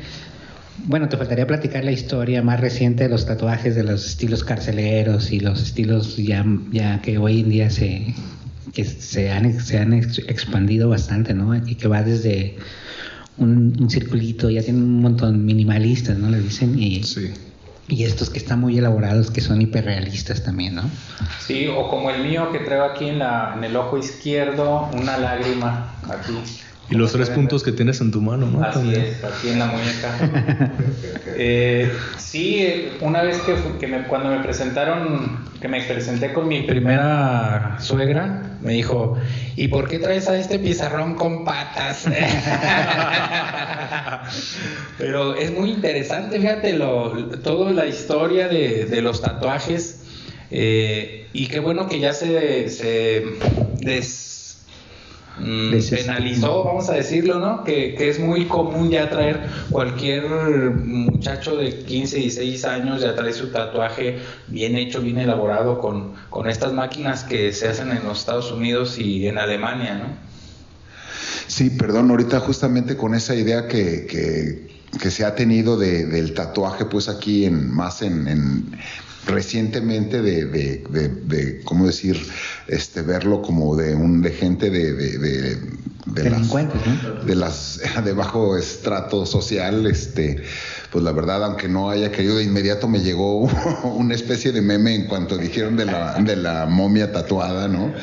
[0.85, 5.31] bueno, te faltaría platicar la historia más reciente de los tatuajes de los estilos carceleros
[5.31, 8.13] y los estilos ya, ya que hoy en día se,
[8.73, 11.55] que se han, se han expandido bastante, ¿no?
[11.55, 12.55] Y que va desde
[13.37, 16.29] un, un circulito, ya tienen un montón minimalistas, ¿no?
[16.29, 16.77] Le dicen.
[16.77, 17.31] Y, Sí.
[17.87, 20.83] Y estos que están muy elaborados, que son hiperrealistas también, ¿no?
[21.39, 25.17] Sí, o como el mío que traigo aquí en, la, en el ojo izquierdo, una
[25.17, 26.37] lágrima aquí.
[26.91, 28.61] Y los tres puntos que tienes en tu mano, ¿no?
[28.63, 29.01] Así También.
[29.05, 30.17] es, aquí en la muñeca.
[31.43, 36.63] Eh, sí, una vez que, que me- cuando me presentaron, que me presenté con mi
[36.63, 39.15] primera suegra, me dijo,
[39.55, 42.05] ¿y por qué traes a este pizarrón con patas?
[44.97, 50.01] Pero es muy interesante, fíjate, lo, toda la historia de, de los tatuajes.
[50.51, 53.23] eh, y qué bueno que ya se, se
[53.79, 54.40] des-
[55.41, 57.63] mm, penalizó, vamos a decirlo, ¿no?
[57.63, 63.33] Que, que es muy común ya traer cualquier muchacho de 15, 16 años, ya trae
[63.33, 68.19] su tatuaje bien hecho, bien elaborado con, con estas máquinas que se hacen en los
[68.19, 70.31] Estados Unidos y en Alemania, ¿no?
[71.47, 76.33] Sí, perdón, ahorita justamente con esa idea que, que, que se ha tenido de, del
[76.33, 78.71] tatuaje, pues aquí en más en, en
[79.27, 82.19] recientemente de, de, de, de, cómo decir,
[82.67, 87.23] este, verlo como de un de gente de, de, las, ¿no?
[87.25, 90.43] de las de bajo estrato social, este,
[90.91, 93.39] pues la verdad, aunque no haya querido de inmediato me llegó
[93.95, 97.93] una especie de meme en cuanto dijeron de la, de la momia tatuada, ¿no?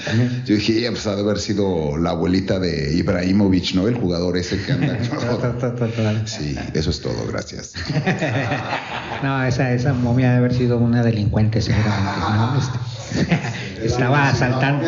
[0.47, 3.89] Yo dije, "Ya, pues ha de haber sido la abuelita de Ibrahimovic, ¿no?
[3.89, 4.99] El jugador ese que anda.
[6.27, 7.75] Sí, eso es todo, gracias.
[9.23, 12.59] No, esa, esa momia debe haber sido una delincuente seguramente, ¿no?
[12.59, 14.85] Este, estaba asaltando.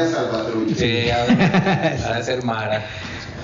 [0.76, 2.86] Sí, de- ha de ser Mara.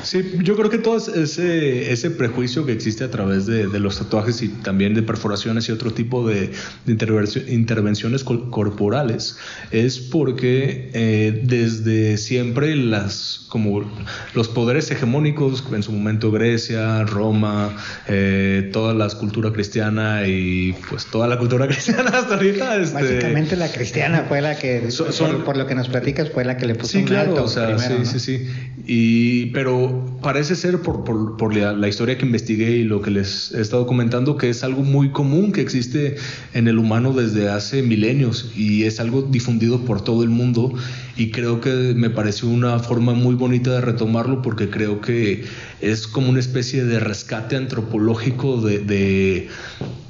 [0.03, 3.99] Sí, yo creo que todo ese, ese prejuicio que existe a través de, de los
[3.99, 6.51] tatuajes y también de perforaciones y otro tipo de,
[6.85, 9.37] de intervencio- intervenciones corporales
[9.71, 13.91] es porque eh, desde siempre las como
[14.35, 17.75] los poderes hegemónicos en su momento Grecia, Roma,
[18.07, 23.57] eh, toda la cultura cristiana y pues toda la cultura cristiana hasta ahorita este, Básicamente
[23.57, 26.57] la cristiana fue la que, Son- son- por, por lo que nos platicas, fue la
[26.57, 28.19] que le puso Sí, un claro, alto o sea, primero, sí, ¿no?
[28.19, 28.49] sí, sí.
[28.89, 29.86] Y, pero
[30.23, 34.37] parece ser por, la, la historia que investigué y lo que les he estado comentando
[34.37, 36.17] que es algo muy común que existe
[36.55, 40.73] en el humano desde hace milenios y es algo difundido por todo el mundo
[41.17, 45.45] y creo que me pareció una forma muy bonita de retomarlo porque creo que
[45.81, 49.49] es como una especie de rescate antropológico de, de,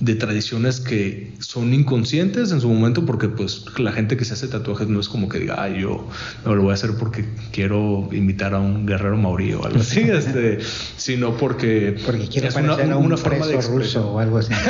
[0.01, 4.49] de tradiciones que son inconscientes en su momento porque pues la gente que se hace
[4.49, 6.09] tatuajes no es como que diga, ay, yo
[6.45, 10.01] no lo voy a hacer porque quiero imitar a un guerrero maorí o algo así,
[10.11, 10.59] este,
[10.97, 13.73] sino porque, Porque quiere es parecer a un preso expresión.
[13.79, 14.53] ruso o algo así.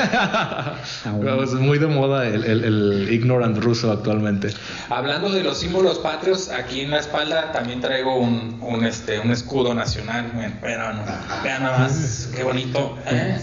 [1.02, 4.48] Claro, es muy de moda el, el, el ignorant ruso actualmente.
[4.90, 6.25] Hablando de los símbolos patrios,
[6.58, 10.32] aquí en la espalda también traigo un, un, este, un escudo nacional.
[10.34, 11.04] Vean, vean,
[11.42, 12.98] vean nada más, qué bonito.
[13.06, 13.38] ¿eh?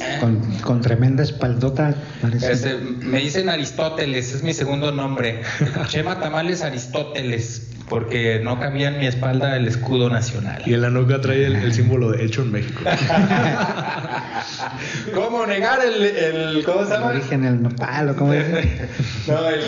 [0.00, 0.18] ¿Eh?
[0.20, 2.52] Con, con tremenda espaldota, parece.
[2.52, 5.42] Este, me dicen Aristóteles, es mi segundo nombre.
[5.88, 10.62] Chema Tamales Aristóteles, porque no cabía en mi espalda el escudo nacional.
[10.66, 12.82] Y en la nuca trae el, el símbolo de hecho en México.
[15.14, 17.12] ¿Cómo negar el, el ¿cómo se El llama?
[17.12, 18.88] origen, el nopal, o como dice.
[19.26, 19.60] No, el.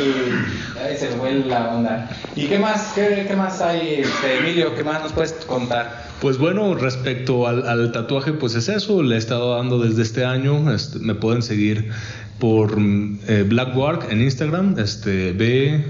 [0.83, 2.11] Ahí se me fue la onda.
[2.35, 2.92] ¿Y qué más?
[2.94, 4.74] ¿Qué, qué más hay, este, Emilio?
[4.74, 6.04] ¿Qué más nos puedes contar?
[6.20, 10.25] Pues bueno, respecto al, al tatuaje, pues es eso, le he estado dando desde este
[10.25, 11.90] año, este, me pueden seguir
[12.38, 15.85] por eh, Black Work en Instagram, este B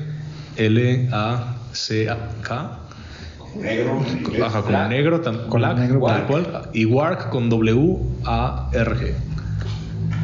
[0.56, 2.78] L A C A K.
[3.60, 4.00] Negro.
[4.44, 4.88] Ajá, Black.
[4.90, 9.14] negro, Con Black, negro, tal cual, y Wark con W A R G.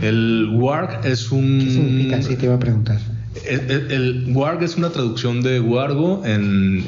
[0.03, 2.23] El Wark es un ¿Qué significa?
[2.23, 2.99] Sí, te iba a preguntar.
[3.49, 6.87] el, el- el warg es una traducción de wargo en,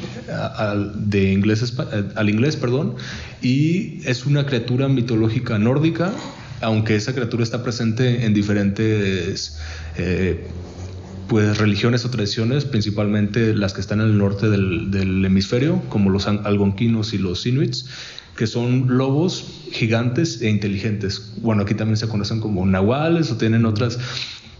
[0.57, 2.95] al- de inglés eh, al inglés, perdón,
[3.41, 6.11] y es una criatura mitológica nórdica,
[6.61, 9.59] aunque esa criatura está presente en diferentes
[9.97, 10.47] eh,
[11.29, 16.27] pues religiones o tradiciones, principalmente las que están en el norte del, hemisferio, como los
[16.27, 17.85] algonquinos y los inuits,
[18.35, 21.31] que son lobos gigantes e inteligentes.
[21.37, 23.99] Bueno, aquí también se conocen como nahuales o tienen otras.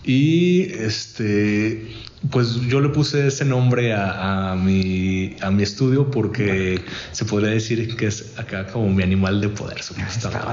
[0.04, 1.88] Y este,
[2.32, 6.82] pues yo le puse ese nombre a, a mi, a mi estudio porque
[7.14, 10.46] se podría decir que es acá como mi animal de poder, supuestamente.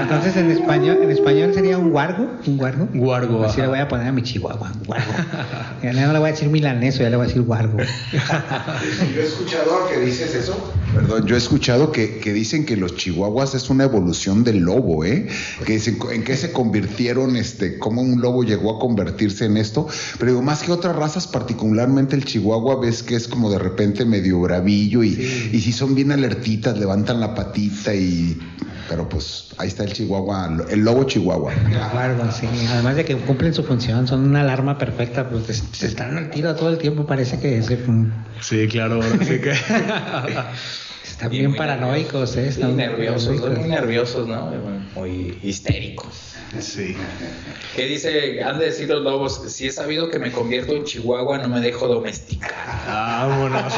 [0.00, 2.88] Entonces en español, en español sería un guargo, un guargo.
[2.92, 3.62] Guargo, Así ajá.
[3.62, 5.12] le voy a poner a mi chihuahua, un guargo.
[5.82, 7.78] Ya no le voy a decir milaneso, ya le voy a decir guargo.
[9.14, 10.72] Yo he escuchado que dices eso.
[10.94, 15.04] Perdón, yo he escuchado que, que dicen que los chihuahuas es una evolución del lobo,
[15.04, 15.28] ¿eh?
[15.64, 19.86] Que dicen, en qué se convirtieron, este, cómo un lobo llegó a convertirse en esto.
[20.18, 24.04] Pero digo, más que otras razas, particularmente el chihuahua, ves que es como de repente
[24.04, 25.10] medio bravillo y,
[25.52, 28.38] y si son bien alertitas, levantan la patita y
[28.90, 31.52] pero pues ahí está el chihuahua, el lobo chihuahua.
[32.32, 32.48] Sí.
[32.72, 36.56] Además de que cumplen su función, son una alarma perfecta, pues se están al tiro
[36.56, 37.78] todo el tiempo, parece que se...
[38.40, 39.52] Sí, claro, así que...
[41.20, 42.48] Están bien, paranoicos, ¿eh?
[42.48, 44.50] Están muy nerviosos, muy nerviosos, ¿no?
[44.94, 46.32] Muy histéricos.
[46.58, 46.96] Sí.
[47.76, 48.42] ¿Qué dice?
[48.42, 51.60] Han de decir los lobos, si he sabido que me convierto en chihuahua, no me
[51.60, 52.54] dejo domesticar.
[52.86, 53.74] Vámonos.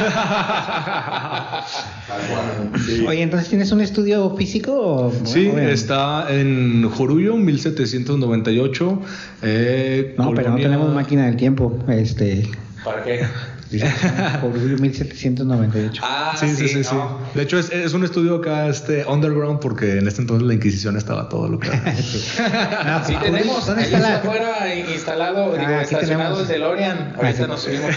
[3.09, 5.11] Oye, entonces tienes un estudio físico?
[5.25, 9.01] sí, está en Jorullo, 1798.
[9.41, 11.77] Eh, no, pero no tenemos máquina del tiempo.
[11.89, 12.49] Este.
[12.85, 13.25] ¿Para qué?
[14.41, 16.01] Por 1798.
[16.03, 16.83] Ah, sí, sí, sí.
[16.83, 16.95] sí,
[17.33, 20.97] De hecho, es, es, un estudio acá, este, underground, porque en este entonces la Inquisición
[20.97, 21.69] estaba todo lo que.
[22.01, 22.41] sí.
[22.41, 23.65] Ah, sí, tenemos.
[23.65, 24.15] ¿Dónde está la...
[24.17, 27.13] afuera instalado, ah, digo, estacionado el DeLorean.
[27.17, 27.95] Ahorita nos subimos.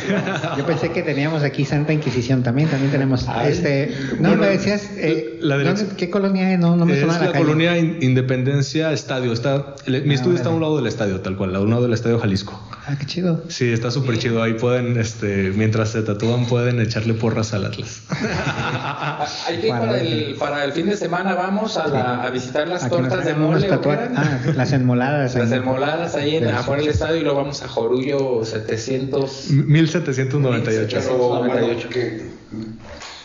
[0.57, 2.69] Yo pensé que teníamos aquí Santa Inquisición también.
[2.69, 3.27] También tenemos.
[3.47, 4.91] este, no, me decías.
[4.97, 5.57] Eh, la
[5.97, 6.59] ¿Qué colonia es?
[6.59, 9.33] No, no me es suena la, la colonia Independencia Estadio.
[9.33, 11.93] Está, mi estudio está a un lado del estadio, tal cual, a un lado del
[11.93, 12.61] Estadio Jalisco.
[12.87, 13.43] Ah, qué chido.
[13.49, 14.43] Sí, está súper chido.
[14.43, 18.03] Ahí pueden, este, mientras se tatúan, pueden echarle porras al Atlas.
[19.49, 22.89] Hay que para el, para el fin de semana vamos a, la, a visitar las
[22.89, 23.69] tortas de mole.
[24.15, 25.35] Ah, las enmoladas.
[25.35, 29.51] Las enmoladas ahí en, afuera del estadio y luego vamos a Jorullo 700...
[29.51, 31.01] 1798.
[31.01, 31.89] 1798.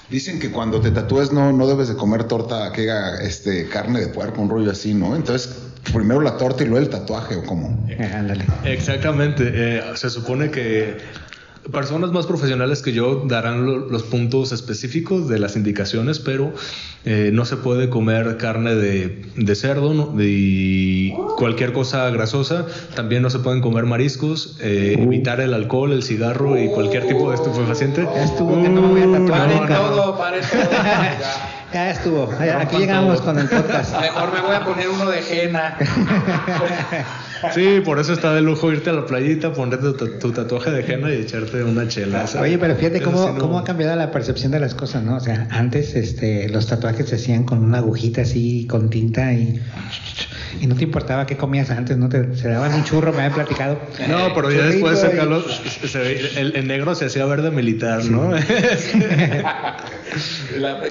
[0.10, 4.00] Dicen que cuando te tatúes no, no debes de comer torta que haga este, carne
[4.00, 5.16] de puerco, un rollo así, ¿no?
[5.16, 5.58] Entonces
[5.94, 7.88] primero la torta y luego el tatuaje o cómo.
[8.14, 8.46] Ándale.
[8.66, 9.52] Exactamente.
[9.54, 10.98] Eh, se supone que
[11.72, 16.54] personas más profesionales que yo darán los puntos específicos de las indicaciones, pero
[17.06, 22.66] eh, no se puede comer carne de, de cerdo y cualquier cosa grasosa.
[22.96, 25.04] También no se pueden comer mariscos, eh, uh.
[25.04, 28.08] evitar el alcohol, el cigarro y cualquier tipo de estupefaciente.
[28.16, 29.68] Estuvo que no me voy a tatuar.
[29.68, 31.61] todo, para todo.
[31.74, 32.30] Ya estuvo.
[32.60, 33.98] Aquí llegamos con el podcast.
[34.02, 35.78] Mejor me voy a poner uno de jena.
[37.56, 41.10] Sí, por eso está de lujo irte a la playita, ponerte tu, tatuaje de jena
[41.10, 42.26] y echarte una chela.
[42.40, 45.16] Oye, pero fíjate cómo, cómo ha cambiado la percepción de las cosas, ¿no?
[45.16, 49.60] O sea, antes este, los tatuajes se hacían con una agujita así, con tinta y
[50.60, 53.34] y no te importaba qué comías antes, no te se daban un churro, me habían
[53.34, 53.80] platicado.
[54.08, 55.44] No, pero ya después sacarlo,
[56.36, 58.32] el, negro se hacía verde militar, ¿no?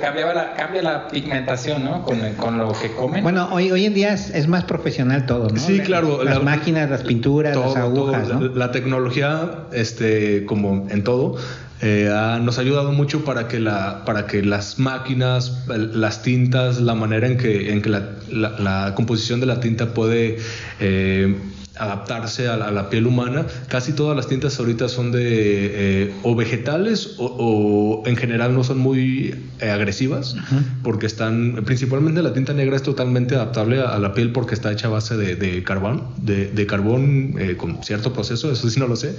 [0.01, 2.03] cambiaba la, cambia la pigmentación, ¿no?
[2.05, 3.23] Con, con, lo que comen.
[3.23, 5.59] Bueno, hoy, hoy en día es, más profesional todo, ¿no?
[5.59, 6.23] Sí, claro.
[6.23, 8.41] Las máquinas, las pinturas, las agujas, ¿no?
[8.41, 11.37] la, tecnología, este, como en todo,
[11.83, 12.09] eh,
[12.43, 17.27] nos ha ayudado mucho para que, la, para que las máquinas, las tintas, la manera
[17.27, 20.39] en que, en que la, la, composición de la tinta puede
[20.79, 21.37] eh,
[21.81, 23.47] adaptarse a la, piel humana.
[23.69, 28.79] Casi todas las tintas ahorita son de eh, o vegetales o, en general no son
[28.79, 30.37] muy agresivas
[30.83, 34.89] porque están, principalmente la tinta negra es totalmente adaptable a, la piel porque está hecha
[34.89, 38.97] a base de, de carbón, de, de carbón con cierto proceso, eso sí no lo
[38.97, 39.17] sé.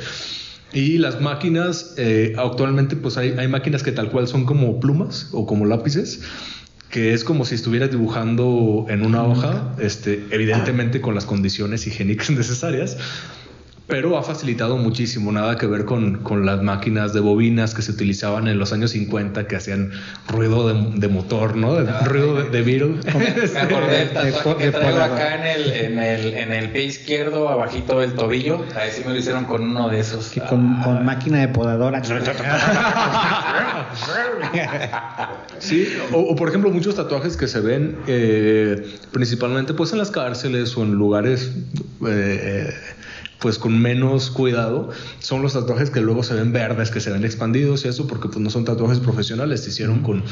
[0.73, 5.29] Y las máquinas, eh, actualmente pues hay, hay, máquinas que tal cual son como plumas
[5.33, 6.21] o como lápices,
[6.91, 12.29] que es como si estuvieras dibujando en una hoja, este, evidentemente con las condiciones higiénicas
[12.31, 12.97] necesarias,
[13.91, 17.91] pero ha facilitado muchísimo, nada que ver con, con, las máquinas de bobinas que se
[17.91, 19.91] utilizaban en los años 50 que hacían
[20.29, 21.75] ruido de, de motor, ¿no?
[21.75, 23.05] De, ruido de, de virus.
[23.53, 24.09] Me acordé
[24.59, 28.63] que traigo acá en el, en, el, en el pie izquierdo, abajito del tobillo.
[28.77, 30.29] Ahí sí me lo hicieron con uno de esos.
[30.29, 31.01] Que con, con ah.
[31.01, 32.01] máquina de podadora.
[35.59, 40.11] sí, o, o, por ejemplo muchos tatuajes que se ven eh, principalmente pues en las
[40.11, 41.51] cárceles o en lugares...
[42.07, 42.73] Eh,
[43.41, 44.89] pues con menos cuidado
[45.19, 48.27] son los tatuajes que luego se ven verdes, que se ven expandidos y eso porque
[48.27, 50.23] pues no son tatuajes profesionales, se hicieron con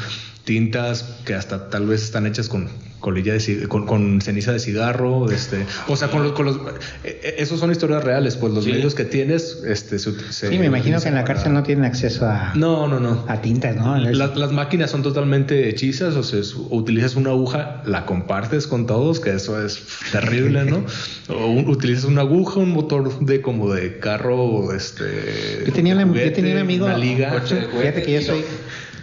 [0.44, 2.68] tintas que hasta tal vez están hechas con
[3.00, 6.58] colilla de con, con, ceniza de cigarro, este, o sea, con los, con los
[7.02, 11.00] eh, esos son historias reales, pues los medios que tienes, este, se, sí, me imagino
[11.00, 13.96] que en la cárcel no tienen acceso a no, no, no, a tintas, ¿no?
[13.96, 16.40] las máquinas son totalmente hechizas, o sea,
[16.70, 19.82] utilizas una aguja, la compartes con todos, que eso es
[20.12, 20.84] terrible, ¿no?
[21.28, 26.54] o utilizas una aguja, un motor de como de carro, este, yo tenía, yo tenía
[26.54, 28.44] un amigo, una liga, fíjate que yo soy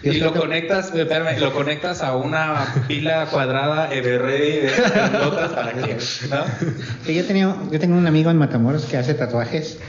[0.04, 4.70] y lo conectas, espérame, lo conectas a una pila cuadrada Everready de
[5.12, 5.98] pelotas para que,
[6.30, 7.14] ¿no?
[7.14, 9.80] yo tenía, yo tengo un amigo en Matamoros que hace tatuajes,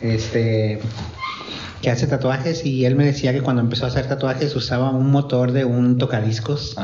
[0.00, 0.80] este,
[1.82, 5.10] que hace tatuajes y él me decía que cuando empezó a hacer tatuajes usaba un
[5.10, 6.76] motor de un tocadiscos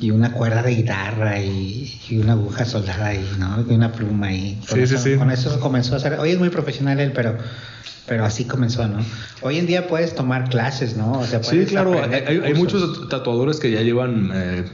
[0.00, 4.56] y una cuerda de guitarra y, una aguja soldada y no, y una pluma y
[4.68, 5.18] con, sí, eso, sí, sí.
[5.18, 6.14] con eso comenzó a hacer.
[6.20, 7.36] Hoy es muy profesional él, pero
[8.06, 8.98] pero así comenzó, ¿no?
[9.40, 11.22] Hoy en día puedes tomar clases, ¿no?
[11.42, 14.64] sí, claro, hay, muchos tatuadores que ya llevan eh,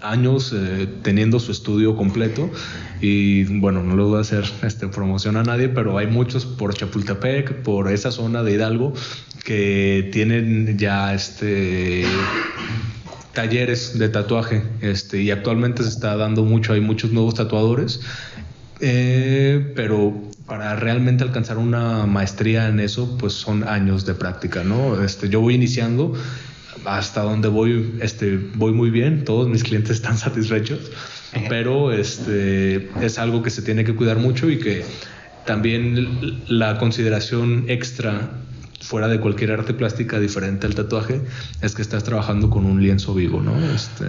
[0.00, 2.50] años eh, teniendo su estudio completo
[3.00, 6.74] y bueno, no le voy a hacer este, promoción a nadie, pero hay muchos por
[6.74, 8.94] Chapultepec, por esa zona de Hidalgo
[9.44, 12.04] que tienen ya este
[13.34, 18.00] talleres de tatuaje este, y actualmente se está dando mucho, hay muchos nuevos tatuadores,
[18.80, 20.14] eh, pero
[20.46, 25.02] para realmente alcanzar una maestría en eso, pues son años de práctica, ¿no?
[25.02, 26.14] Este, yo voy iniciando
[26.84, 30.90] hasta donde voy, este, voy muy bien, todos mis clientes están satisfechos,
[31.48, 34.84] pero este, es algo que se tiene que cuidar mucho y que
[35.44, 38.30] también la consideración extra
[38.80, 41.22] fuera de cualquier arte plástica diferente al tatuaje
[41.62, 43.58] es que estás trabajando con un lienzo vivo, ¿no?
[43.74, 44.04] Este,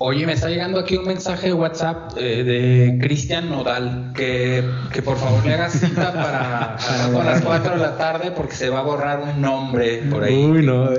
[0.00, 5.02] Oye, me está llegando aquí un mensaje de WhatsApp eh, de Cristian Nodal, que, que,
[5.02, 6.76] por favor le haga cita para,
[7.12, 10.36] para las 4 de la tarde porque se va a borrar un nombre por ahí.
[10.36, 10.90] Uy, no.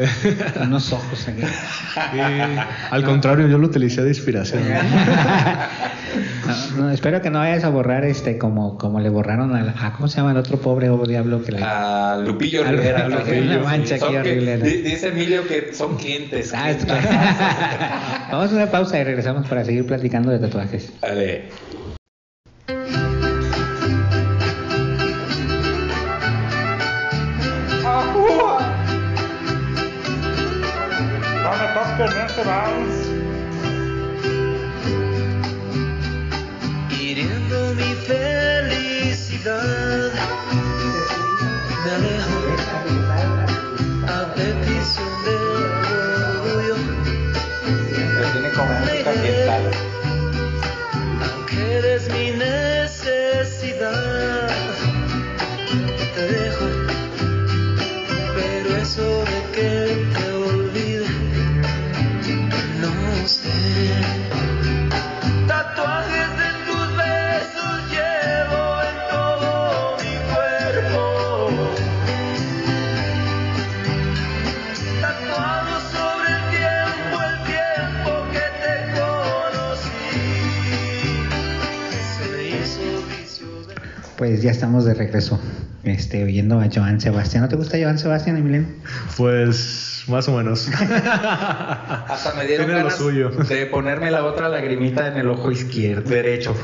[0.61, 1.43] Unos ojos aquí.
[2.91, 4.63] al contrario, yo lo utilicé de inspiración.
[6.77, 10.17] no, espero que no vayas a borrar este como, como le borraron a, ¿cómo se
[10.17, 11.63] llama el otro pobre o diablo que le...
[11.63, 13.07] A Lupillo Rivera.
[13.07, 14.57] Una mancha aquí horrible.
[14.57, 16.53] dice Emilio que son clientes.
[16.53, 20.91] Ah, Vamos a una pausa y regresamos para seguir platicando de tatuajes.
[31.99, 33.09] Este vals.
[36.89, 39.51] Hiriendo mi felicidad,
[41.83, 42.39] me alejo
[44.07, 45.48] a petición del
[51.31, 53.79] Aunque eres mi necesidad,
[56.15, 56.65] te dejo.
[58.35, 60.08] Pero eso de que
[84.29, 85.39] Pues ya estamos de regreso,
[85.83, 87.41] este, oyendo a Joan Sebastián.
[87.41, 88.67] ¿No te gusta Joan Sebastián, Emiliano?
[89.17, 90.69] Pues más o menos.
[90.79, 93.31] Hasta me dieron ganas suyo.
[93.31, 96.55] de ponerme la otra lagrimita en el ojo izquierdo, derecho.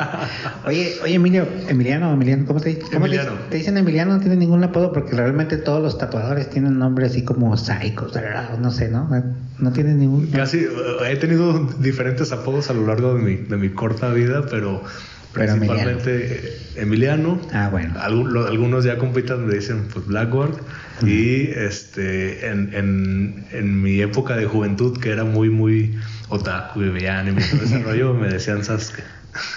[0.66, 3.32] Oye, oye, Emilio, Emiliano, Emiliano, ¿cómo te, cómo Emiliano.
[3.50, 4.14] te dicen Emiliano?
[4.14, 8.12] No tiene ningún apodo porque realmente todos los tatuadores tienen nombres así como psicos,
[8.60, 9.10] no sé, ¿no?
[9.58, 10.28] No tienen ningún.
[10.28, 10.68] Casi eh,
[11.08, 14.84] he tenido diferentes apodos a lo largo de mi, de mi corta vida, Pero
[15.32, 17.40] principalmente eh, Emiliano.
[17.52, 17.94] Ah, bueno.
[18.00, 20.60] Algu- lo- algunos ya compitas me dicen pues Blackboard.
[21.02, 26.90] Y este en, en, en mi época de juventud, que era muy, muy otaku y
[26.90, 29.02] veía anime y todo ese rollo, me decían Sasuke.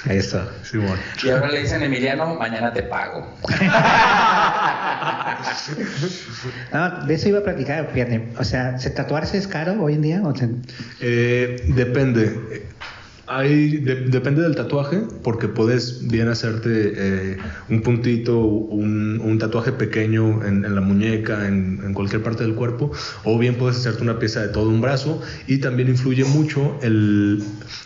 [0.07, 0.47] Eso.
[0.63, 0.97] Simón.
[1.23, 3.27] Y ahora le dicen Emiliano, mañana te pago.
[6.71, 8.29] No, de eso iba a platicar, fíjate.
[8.37, 10.21] O sea, ¿se tatuarse es caro hoy en día?
[10.23, 10.47] O sea,
[11.01, 12.63] Eh, depende.
[13.25, 17.37] Hay, de- depende del tatuaje, porque puedes bien hacerte eh,
[17.69, 22.53] un puntito, un, un tatuaje pequeño en, en la muñeca, en, en cualquier parte del
[22.53, 22.91] cuerpo,
[23.23, 27.41] o bien puedes hacerte una pieza de todo un brazo, y también influye mucho el,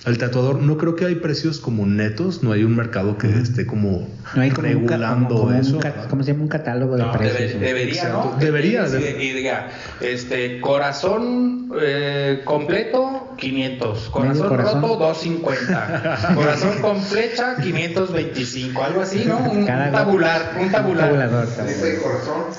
[0.08, 0.60] el tatuador.
[0.60, 4.42] No creo que hay precios como netos, no hay un mercado que esté como, no
[4.42, 5.80] hay como un, ca- regulando como- como un eso.
[5.80, 6.44] ca- ¿cómo se llama?
[6.44, 7.52] Un catálogo de No, precios.
[7.54, 8.36] debe- debería, ¿no?
[8.40, 9.70] Debería, Y, diga,
[10.02, 14.10] este, corazón eh, completo, 500.
[14.10, 14.82] Corazón, corazón.
[14.82, 14.98] roto,
[15.36, 16.34] 250.
[16.36, 18.84] corazón con flecha, 525.
[18.84, 19.38] Algo así, ¿no?
[19.40, 21.06] Un, Cada- un tabular, un tabular.
[21.10, 21.48] tabulador.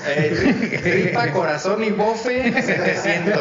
[0.07, 3.39] Eh, tripa, corazón y bofe, 700.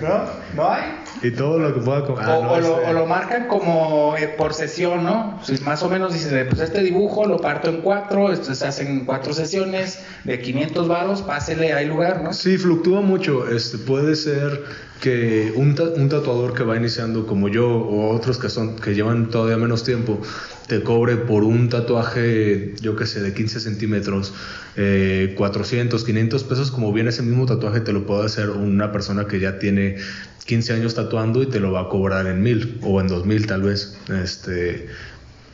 [0.00, 0.24] ¿No?
[0.54, 0.82] ¿No hay?
[1.22, 1.98] Y todo lo que pueda...
[2.20, 5.40] ah, o, no, o lo, este- o lo marcan como eh, por sesión, ¿no?
[5.42, 9.04] Si más o menos dicen, pues este dibujo lo parto en cuatro, esto se hacen
[9.06, 12.32] cuatro sesiones de 500 varos, pásele, hay lugar, ¿no?
[12.32, 13.48] Sí, fluctúa mucho.
[13.48, 14.64] Este, puede ser
[15.00, 18.94] que un, ta- un tatuador que va iniciando como yo o otros que son que
[18.94, 20.20] llevan todavía menos tiempo
[20.66, 24.34] te cobre por un tatuaje, yo que sé, de 15 centímetros,
[24.76, 29.26] eh, 400, 500 pesos, como bien ese mismo tatuaje te lo puede hacer una persona
[29.28, 29.96] que ya tiene
[30.44, 33.46] 15 años tatuando y te lo va a cobrar en mil o en dos mil
[33.46, 33.96] tal vez.
[34.22, 34.88] Este,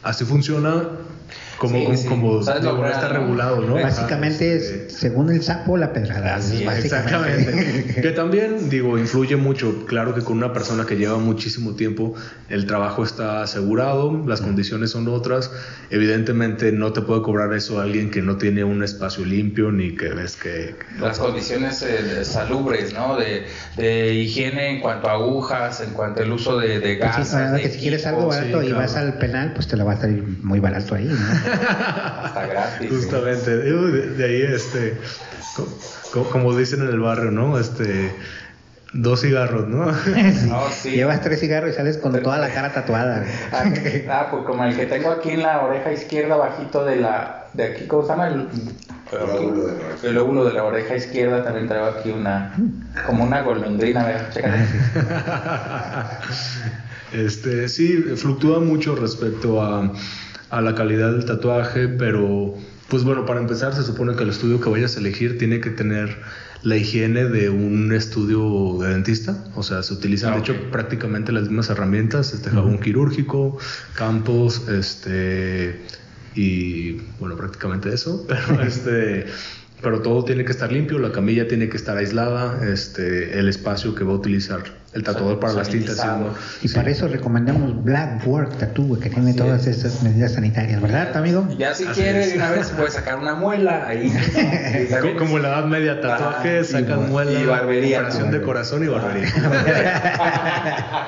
[0.02, 0.84] así funciona
[1.62, 2.08] como, Sí, como, sí.
[2.08, 3.20] como ¿Sabes digo, lo no real, está no?
[3.20, 3.74] regulado, ¿no?
[3.74, 6.34] Básicamente Este, es, según el sapo, la pedrada.
[6.36, 6.64] Así.
[6.64, 8.00] Exactamente.
[8.02, 9.86] que también, digo, influye mucho.
[9.86, 12.14] Claro que con una persona que lleva muchísimo tiempo,
[12.48, 15.52] el trabajo está asegurado, las condiciones son otras.
[15.90, 20.08] Evidentemente, no te puede cobrar eso alguien que no tiene un espacio limpio ni que
[20.08, 20.74] ves que.
[21.00, 23.16] las condiciones eh, salubres, ¿no?
[23.16, 23.44] De,
[23.76, 27.34] de higiene en cuanto a agujas, en cuanto al uso de, de Pues sí, gasas,
[27.34, 28.82] ahora de que si quieres algo barato sí, y claro.
[28.82, 31.16] vas al penal, pues te lo va a salir muy barato ahí, ¿no?
[31.52, 32.90] Hasta gratis.
[32.90, 33.56] Justamente.
[33.56, 34.96] De, de ahí, este.
[35.56, 35.68] co-
[36.12, 37.58] co- Como dicen en el barrio, ¿no?
[37.58, 38.14] Este.
[38.94, 39.86] Dos cigarros, ¿no?
[39.86, 40.90] No, sí.
[40.90, 43.24] Llevas tres cigarros y sales con toda la cara tatuada.
[43.50, 43.64] Ah,
[44.10, 47.46] ah, pues como el que tengo aquí en la oreja izquierda, bajito de la.
[47.54, 48.28] de aquí, ¿cómo se llama?
[48.28, 48.48] El,
[49.12, 50.06] lóbulo de la oreja.
[50.08, 52.52] el lóbulo de la oreja izquierda también traigo aquí una.
[53.06, 54.58] como una golondrina, vea, chécate.
[57.12, 59.92] Este, sí, fluctúa mucho respecto a,
[60.52, 62.54] a la calidad del tatuaje, pero
[62.88, 65.70] pues bueno, para empezar se supone que el estudio que vayas a elegir tiene que
[65.70, 66.18] tener
[66.62, 71.32] la higiene de un estudio de dentista, o sea, se utilizan Ah, de hecho prácticamente
[71.32, 73.58] las mismas herramientas, este jabón quirúrgico,
[73.94, 75.80] campos, este
[76.34, 79.24] y bueno, prácticamente eso, pero este
[79.80, 83.94] pero todo tiene que estar limpio, la camilla tiene que estar aislada, este el espacio
[83.94, 86.04] que va a utilizar el tatuador para las tintas.
[86.62, 89.78] Y para eso recomendamos Black Work Tattoo, que tiene Así todas es.
[89.84, 91.48] estas medidas sanitarias, ¿verdad, amigo?
[91.58, 94.12] Ya si Así quiere de una vez puede sacar una muela ahí.
[94.90, 97.98] También- Como en la Edad Media, tatuajes, Ah, sacan muela, y barbería.
[98.00, 99.32] operación de corazón y barbería.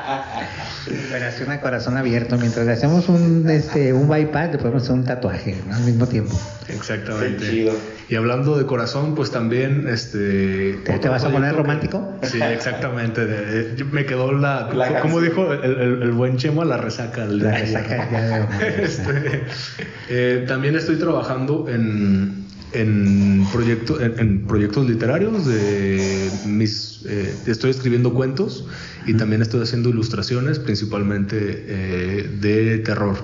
[1.09, 2.37] Operación a corazón abierto.
[2.39, 5.75] Mientras le hacemos un, este, un bypass, le podemos hacer un tatuaje ¿no?
[5.75, 6.39] al mismo tiempo.
[6.69, 7.45] Exactamente.
[7.45, 7.73] Qué chido.
[8.09, 10.75] Y hablando de corazón, pues también, este...
[10.85, 12.13] ¿Te- vas a poner romántico?
[12.23, 13.25] Sí, exactamente.
[13.25, 14.69] De- me quedó la...
[14.75, 15.25] La como canción.
[15.25, 17.27] dijo el, el- el buen Chema, la resaca.
[17.27, 18.49] del La resaca ya
[18.79, 19.43] Este,
[20.09, 25.47] eh, también estoy trabajando en, en, proyecto- en, en proyectos literarios.
[25.47, 28.67] De mis, eh, estoy escribiendo cuentos
[29.07, 33.17] y también estoy haciendo ilustraciones, principalmente eh, de terror.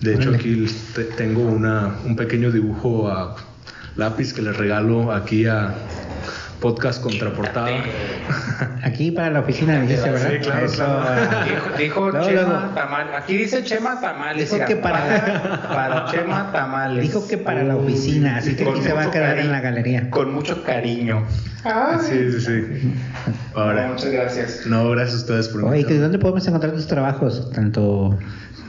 [0.00, 3.34] De hecho, aquí te- tengo una, un pequeño dibujo a
[3.96, 5.74] lápiz que le regalo aquí a
[6.60, 7.68] Podcast Contraportada.
[8.82, 10.30] Aquí para la oficina, dijiste, ¿verdad?
[10.32, 11.44] Sí, claro, Eso, claro.
[11.46, 12.74] Dijo, dijo No, Chema no.
[12.74, 13.14] Tamal.
[13.14, 14.50] Aquí dice Chema Tamales.
[14.50, 17.02] Dijo que para- para Chema Tamales.
[17.02, 19.60] Dijo que para la oficina, así que aquí se va a quedar cari- en la
[19.60, 20.10] galería.
[20.10, 21.24] Con mucho cariño.
[22.08, 22.94] Sí, sí, sí.
[23.54, 24.66] Ahora, Muchas gracias.
[24.66, 26.00] no, gracias a ustedes por Oye, ¿y invitarme.
[26.02, 28.18] ¿dónde podemos encontrar tus trabajos, tanto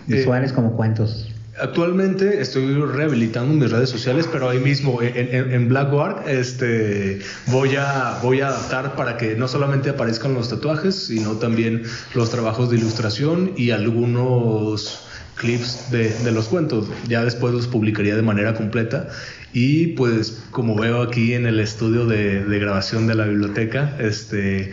[0.07, 1.31] visuales como cuentos?
[1.61, 7.75] Actualmente estoy rehabilitando mis redes sociales, pero ahí mismo en, en, en Blackboard este, voy,
[7.75, 11.83] a, voy a adaptar para que no solamente aparezcan los tatuajes, sino también
[12.13, 15.05] los trabajos de ilustración y algunos
[15.35, 16.87] clips de, de los cuentos.
[17.07, 19.09] Ya después los publicaría de manera completa.
[19.51, 24.71] Y pues como veo aquí en el estudio de, de grabación de la biblioteca, este,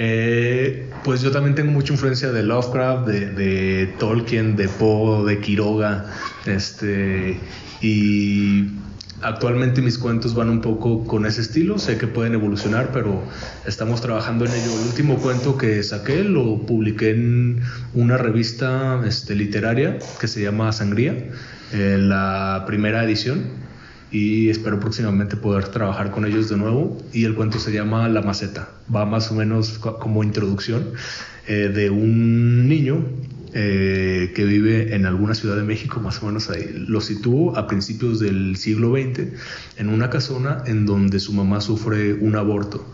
[0.00, 5.40] eh, pues yo también tengo mucha influencia de Lovecraft, de, de Tolkien, de Poe, de
[5.40, 6.06] Quiroga,
[6.46, 7.40] este,
[7.80, 8.68] y
[9.22, 13.24] actualmente mis cuentos van un poco con ese estilo, sé que pueden evolucionar, pero
[13.66, 14.70] estamos trabajando en ello.
[14.80, 20.70] El último cuento que saqué lo publiqué en una revista este, literaria que se llama
[20.70, 21.16] Sangría,
[21.72, 23.67] eh, la primera edición
[24.10, 26.98] y espero próximamente poder trabajar con ellos de nuevo.
[27.12, 28.68] Y el cuento se llama La Maceta.
[28.94, 30.92] Va más o menos co- como introducción
[31.46, 33.04] eh, de un niño
[33.54, 36.70] eh, que vive en alguna ciudad de México, más o menos ahí.
[36.86, 39.28] Lo sitúo a principios del siglo XX
[39.76, 42.92] en una casona en donde su mamá sufre un aborto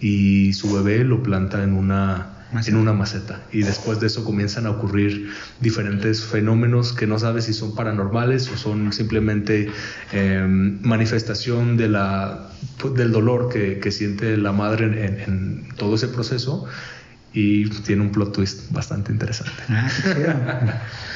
[0.00, 2.33] y su bebé lo planta en una
[2.66, 5.28] en una maceta y después de eso comienzan a ocurrir
[5.60, 9.70] diferentes fenómenos que no sabes si son paranormales o son simplemente
[10.12, 12.50] eh, manifestación de la,
[12.94, 16.64] del dolor que, que siente la madre en, en- todo ese proceso
[17.32, 19.52] y tiene un plot twist bastante interesante.
[19.68, 19.88] Ah,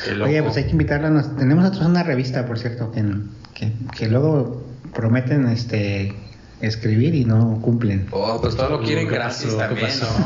[0.04, 0.12] qué.
[0.24, 1.10] Oye, pues hay que invitarla.
[1.10, 3.04] Nos- tenemos nosotros una revista, por cierto, que,
[3.54, 6.16] que, que luego prometen este
[6.60, 8.06] escribir y no cumplen.
[8.10, 9.58] Oh, pues todo lo quieren ¿Qué gratis pasó?
[9.58, 10.08] ¿Qué también, pasó?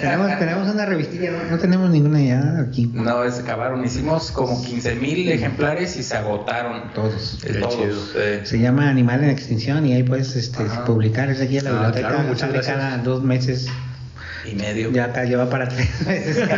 [0.00, 2.86] tenemos, tenemos una revistilla, no, no tenemos ninguna ya aquí.
[2.92, 3.02] ¿no?
[3.02, 3.84] No, se acabaron.
[3.84, 6.92] Hicimos como 15 mil ejemplares y se agotaron.
[6.94, 7.38] Todos.
[7.44, 7.76] Eh, todos.
[7.76, 7.96] chido.
[8.22, 8.40] eh.
[8.44, 11.30] Se llama Animal en Extinción y ahí puedes este, publicar.
[11.30, 12.08] Es aquí en la Ah, biblioteca.
[12.08, 12.76] claro, muchas gracias.
[12.76, 13.68] cada dos meses.
[14.50, 14.90] Y medio.
[14.92, 16.38] Ya acá lleva para tres meses.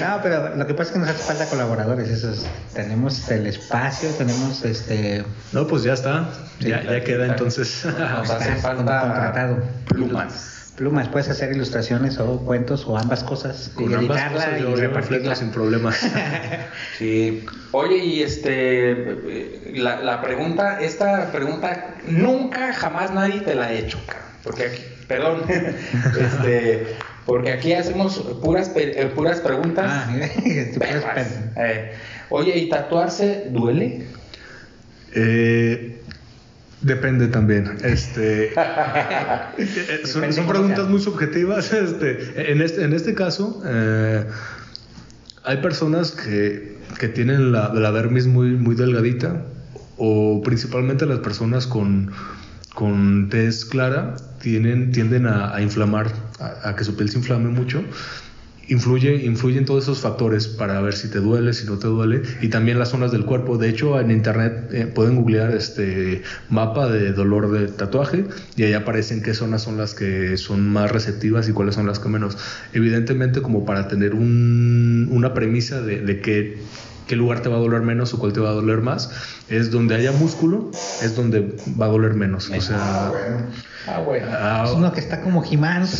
[0.00, 2.08] no, pero lo que pasa es que nos hace falta colaboradores.
[2.08, 2.46] Esos.
[2.74, 5.24] Tenemos el espacio, tenemos este.
[5.52, 6.28] No, pues ya está,
[6.60, 7.84] ya, ya queda entonces.
[7.84, 9.62] Nos hace falta contratado.
[9.86, 10.48] plumas.
[10.76, 13.70] Plumas, puedes hacer ilustraciones o cuentos o ambas cosas.
[13.74, 15.18] Con y ambas editarla cosas y yo, yo me repartirla.
[15.18, 16.00] fleto sin problemas.
[16.98, 17.44] Sí.
[17.72, 23.98] Oye, y este, la, la pregunta, esta pregunta nunca, jamás nadie te la ha hecho,
[24.06, 24.28] cabrón.
[24.42, 26.96] porque aquí, perdón, este,
[27.26, 29.86] porque aquí hacemos puras, eh, puras preguntas.
[29.88, 30.10] Ah,
[30.78, 31.92] pen- Eh,
[32.30, 34.06] oye, ¿y tatuarse duele?
[35.14, 36.00] Eh,
[36.80, 37.76] depende también.
[37.84, 38.46] Este,
[39.58, 41.72] eh, son, Depende son cómo preguntas muy subjetivas.
[41.72, 44.24] Este, en, este, en este caso, eh,
[45.44, 49.42] hay personas que, que tienen la, la dermis muy, muy delgadita,
[49.96, 52.10] o principalmente las personas con,
[52.74, 56.06] con tez clara tienen, tienden a, inflamar,
[56.40, 57.82] a, a que su piel se inflame mucho.
[58.68, 62.48] Influye, influyen todos esos factores para ver si te duele, si no te duele, y
[62.48, 63.58] también las zonas del cuerpo.
[63.58, 68.24] De hecho, en internet eh, pueden googlear este mapa de dolor de tatuaje
[68.56, 71.98] y ahí aparecen qué zonas son las que son más receptivas y cuáles son las
[71.98, 72.38] que menos.
[72.72, 76.62] Evidentemente, como para tener un- una premisa de, de qué,
[77.06, 79.10] qué lugar te va a doler menos o cuál te va a doler más,
[79.48, 80.70] es donde haya músculo,
[81.02, 82.50] es donde va a doler menos.
[82.50, 83.10] O sea,
[83.88, 84.28] Ah, bueno.
[84.30, 85.84] ah, Es uno que está como Jimán.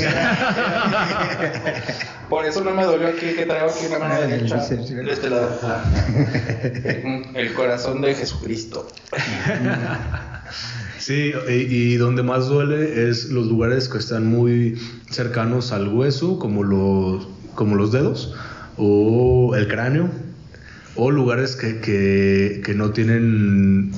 [2.29, 4.57] Por eso no me dolió aquí, que traigo aquí una mano Ah, el derecha.
[4.59, 5.51] De este lado.
[7.35, 8.87] El corazón de Jesucristo.
[10.99, 14.79] Sí, y, y donde más duele es los lugares que están muy
[15.11, 18.35] cercanos al hueso, como los, como los dedos,
[18.77, 20.09] o el cráneo,
[20.95, 23.93] o lugares que, que, que no tienen,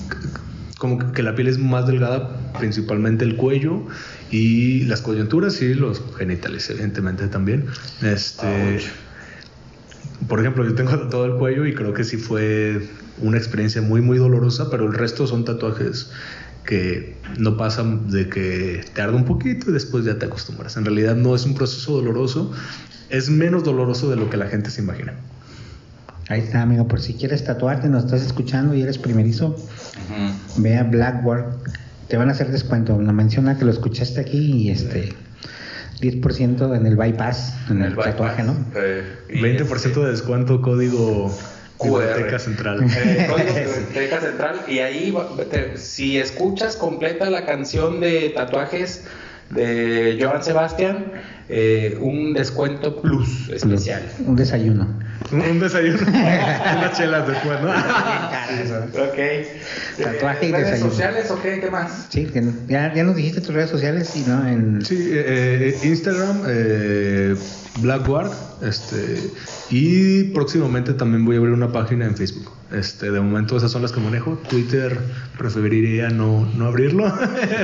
[0.79, 3.87] como que, la piel es más delgada, principalmente el cuello
[4.31, 7.67] y las coyunturas y los genitales, evidentemente también.
[8.03, 8.81] Este,
[10.29, 12.89] por ejemplo, yo tengo todo el cuello y creo que sí fue
[13.19, 16.11] una experiencia muy, muy dolorosa, pero el resto son tatuajes
[16.65, 20.77] que no pasan de que te arde un poquito y después ya te acostumbras.
[20.77, 22.53] En realidad no es un proceso doloroso,
[23.11, 25.15] es menos doloroso de lo que la gente se imagina.
[26.29, 26.89] Ahí está, amigo.
[26.89, 29.57] Por si quieres tatuarte, nos estás escuchando y eres primerizo,
[30.57, 31.57] ve a Blackboard.
[32.09, 32.97] Te van a hacer descuento.
[32.99, 35.13] Nos menciona que lo escuchaste aquí y este
[36.01, 38.57] 10% en el bypass, en el, tatuaje, ¿no?
[38.75, 41.35] Eh, y 20% de descuento, código.
[41.83, 42.81] Biblioteca Central.
[42.97, 44.61] Eh, código de Biblioteca Central.
[44.69, 49.03] Y ahí, va- te- si escuchas completa la canción de tatuajes
[49.51, 51.13] de Joan Sebastián,
[51.49, 54.03] eh, un descuento plus especial.
[54.27, 54.89] Un desayuno.
[55.33, 57.71] Un, un desayuno, unas chelas después, ¿no?
[57.71, 59.19] Ok.
[60.03, 60.91] Tatuaje y ¿Redes desayuno.
[60.91, 61.61] sociales o qué?
[61.61, 62.07] ¿Qué más?
[62.09, 62.31] Sí,
[62.69, 67.35] ya, ya nos dijiste tus redes sociales y no en Sí, eh, eh, Instagram, eh,
[67.81, 68.31] Blackguard,
[68.63, 69.19] este,
[69.71, 72.51] y próximamente también voy a abrir una página en Facebook.
[72.75, 74.39] Este, de momento esas son las que manejo.
[74.49, 74.99] Twitter
[75.39, 77.07] preferiría no, no abrirlo.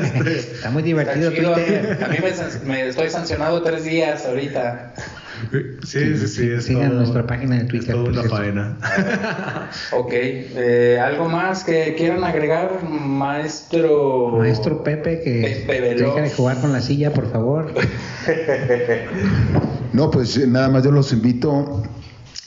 [0.03, 1.31] Este, Está muy divertido.
[1.31, 1.99] Twitter.
[2.05, 4.95] A mí me, me estoy sancionado tres días ahorita.
[5.85, 6.51] sí, sí, sí.
[6.51, 8.77] Es Sigan todo- nuestra página de es Twitter, toda por una faena.
[9.93, 10.13] Ok.
[10.13, 14.33] eh, ¿Algo más que quieran agregar, maestro?
[14.39, 15.65] Maestro Pepe, que
[15.99, 17.73] deja de jugar con la silla, por favor.
[19.93, 21.83] No, pues eh, nada más yo los invito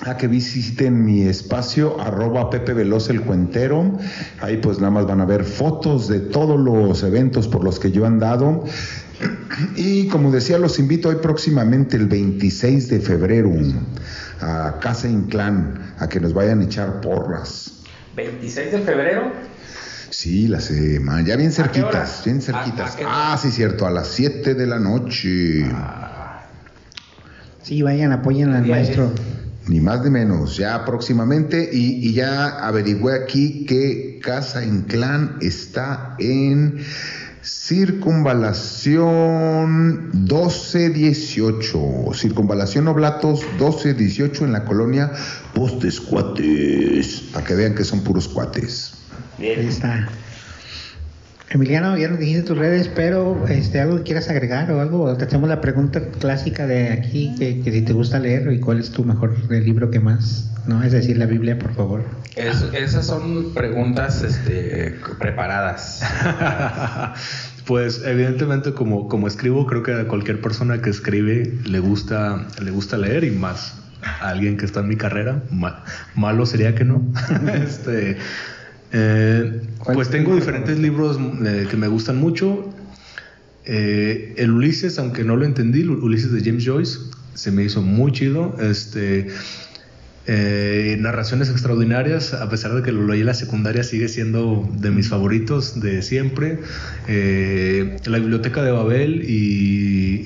[0.05, 3.97] a que visiten mi espacio, arroba Pepe Veloz el Cuentero.
[4.41, 7.91] Ahí pues nada más van a ver fotos de todos los eventos por los que
[7.91, 8.63] yo he andado.
[9.75, 13.51] Y como decía, los invito hoy próximamente el 26 de febrero
[14.41, 17.83] a Casa Inclán, a que nos vayan a echar porras.
[18.15, 19.31] 26 de febrero.
[20.09, 22.05] Sí, la semana, ya bien ¿A qué hora?
[22.05, 22.93] cerquitas, bien ¿A- cerquitas.
[22.93, 23.33] a qué hora?
[23.33, 25.65] Ah, sí, cierto, a las 7 de la noche.
[27.63, 29.11] Sí, vayan, apoyen al maestro.
[29.67, 31.69] Ni más ni menos, ya próximamente.
[31.71, 36.83] Y, y ya averigüé aquí que Casa Inclán está en
[37.43, 42.13] Circunvalación 1218.
[42.13, 45.11] Circunvalación Oblatos 1218 en la colonia
[45.53, 47.19] Postes Cuates.
[47.33, 48.93] Para que vean que son puros cuates.
[49.39, 50.07] Ahí está.
[51.53, 55.25] Emiliano, ya nos dijiste tus redes, pero este, algo que quieras agregar o algo, te
[55.25, 58.89] hacemos la pregunta clásica de aquí, que, que si te gusta leer y cuál es
[58.91, 60.81] tu mejor libro que más, ¿no?
[60.83, 62.03] Es decir, la Biblia, por favor.
[62.35, 66.01] Es- esas son preguntas este, preparadas.
[67.65, 72.71] Pues evidentemente como, como escribo, creo que a cualquier persona que escribe le gusta, le
[72.71, 73.75] gusta leer y más
[74.19, 75.43] a alguien que está en mi carrera.
[75.49, 75.81] Ma-
[76.13, 77.01] malo sería que no.
[77.63, 78.17] este,
[78.93, 82.69] eh, ¿Cuál pues tengo diferentes libros eh, que me gustan mucho.
[83.65, 86.99] Eh, el Ulises, aunque no lo entendí, el Ulises de James Joyce,
[87.33, 88.55] se me hizo muy chido.
[88.61, 89.27] Este,
[90.25, 94.89] Eh, narraciones extraordinarias, a pesar de que lo leí en la secundaria, sigue siendo de
[94.89, 96.59] mis favoritos de siempre.
[97.09, 100.25] Eh, la Biblioteca de Babel y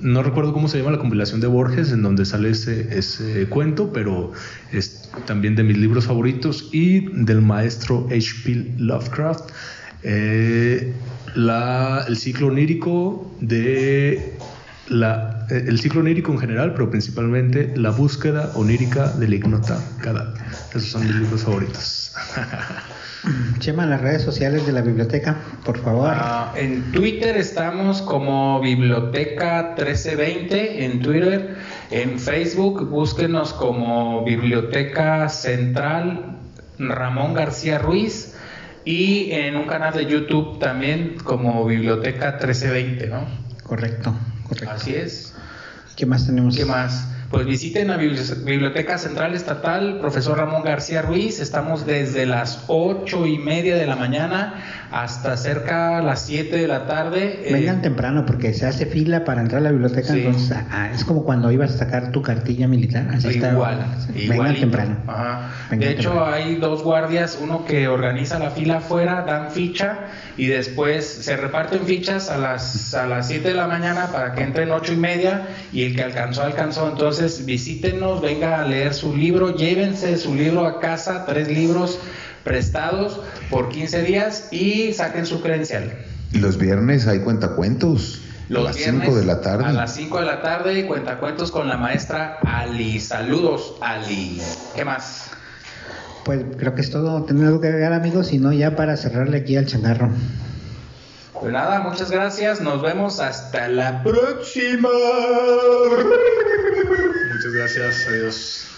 [0.00, 4.32] no recuerdo cómo se llama la compilación de Borges, en donde sale ese, cuento, pero
[4.72, 8.76] es también de mis libros favoritos y del maestro H.P.
[8.78, 9.50] Lovecraft.
[10.02, 10.92] Eh,
[11.36, 14.36] el ciclo onírico de
[14.88, 20.34] la, el ciclo onírico en general, pero principalmente la búsqueda onírica del ignota Gadad.
[20.70, 22.12] Esos son mis libros favoritos.
[23.58, 26.10] Chema, las redes sociales de la biblioteca, por favor.
[26.12, 31.56] Ah, en Twitter estamos como Biblioteca 1320 en Twitter.
[31.90, 36.36] En Facebook búsquenos como Biblioteca Central
[36.78, 38.36] Ramón García Ruiz.
[38.84, 43.26] Y en un canal de YouTube también como Biblioteca 1320, ¿no?
[43.62, 44.14] Correcto,
[44.46, 44.70] correcto.
[44.70, 45.33] Así es.
[45.96, 46.56] ¿Qué más tenemos?
[46.56, 47.08] ¿Qué más?
[47.30, 51.40] Pues visiten la Bibli- Biblioteca Central Estatal, profesor Ramón García Ruiz.
[51.40, 54.54] Estamos desde las ocho y media de la mañana
[54.94, 57.40] hasta cerca las 7 de la tarde.
[57.48, 60.20] Eh, Vengan temprano porque se hace fila para entrar a la biblioteca, Sí.
[60.20, 63.50] entonces ah, es como cuando ibas a sacar tu cartilla militar, así está.
[63.50, 63.84] igual,
[64.14, 64.96] Vengan temprano.
[65.08, 65.50] Ajá.
[65.68, 66.32] Vengan de hecho, temprano.
[66.32, 69.98] hay dos guardias, uno que organiza la fila afuera, dan ficha
[70.36, 74.44] y después se reparten fichas a las a las 7 de la mañana para que
[74.44, 76.88] entren ocho y media y el que alcanzó alcanzó.
[76.88, 81.98] Entonces visítenos, venga a leer su libro, llévense su libro a casa, tres libros
[82.44, 83.20] prestados
[83.50, 85.92] por 15 días y saquen su credencial.
[86.32, 88.20] Y los viernes hay cuentacuentos.
[88.48, 89.64] Los a las viernes 5 de la tarde.
[89.64, 93.00] A las 5 de la tarde, cuentacuentos con la maestra Ali.
[93.00, 94.40] Saludos, Ali.
[94.74, 95.30] ¿Qué más?
[96.24, 97.24] Pues creo que es todo.
[97.24, 98.28] ¿Tienen algo que agregar, amigos?
[98.28, 100.10] Si no, ya para cerrarle aquí al changarro.
[101.38, 102.60] Pues nada, muchas gracias.
[102.60, 104.88] Nos vemos hasta la próxima.
[107.34, 108.73] Muchas gracias, adiós.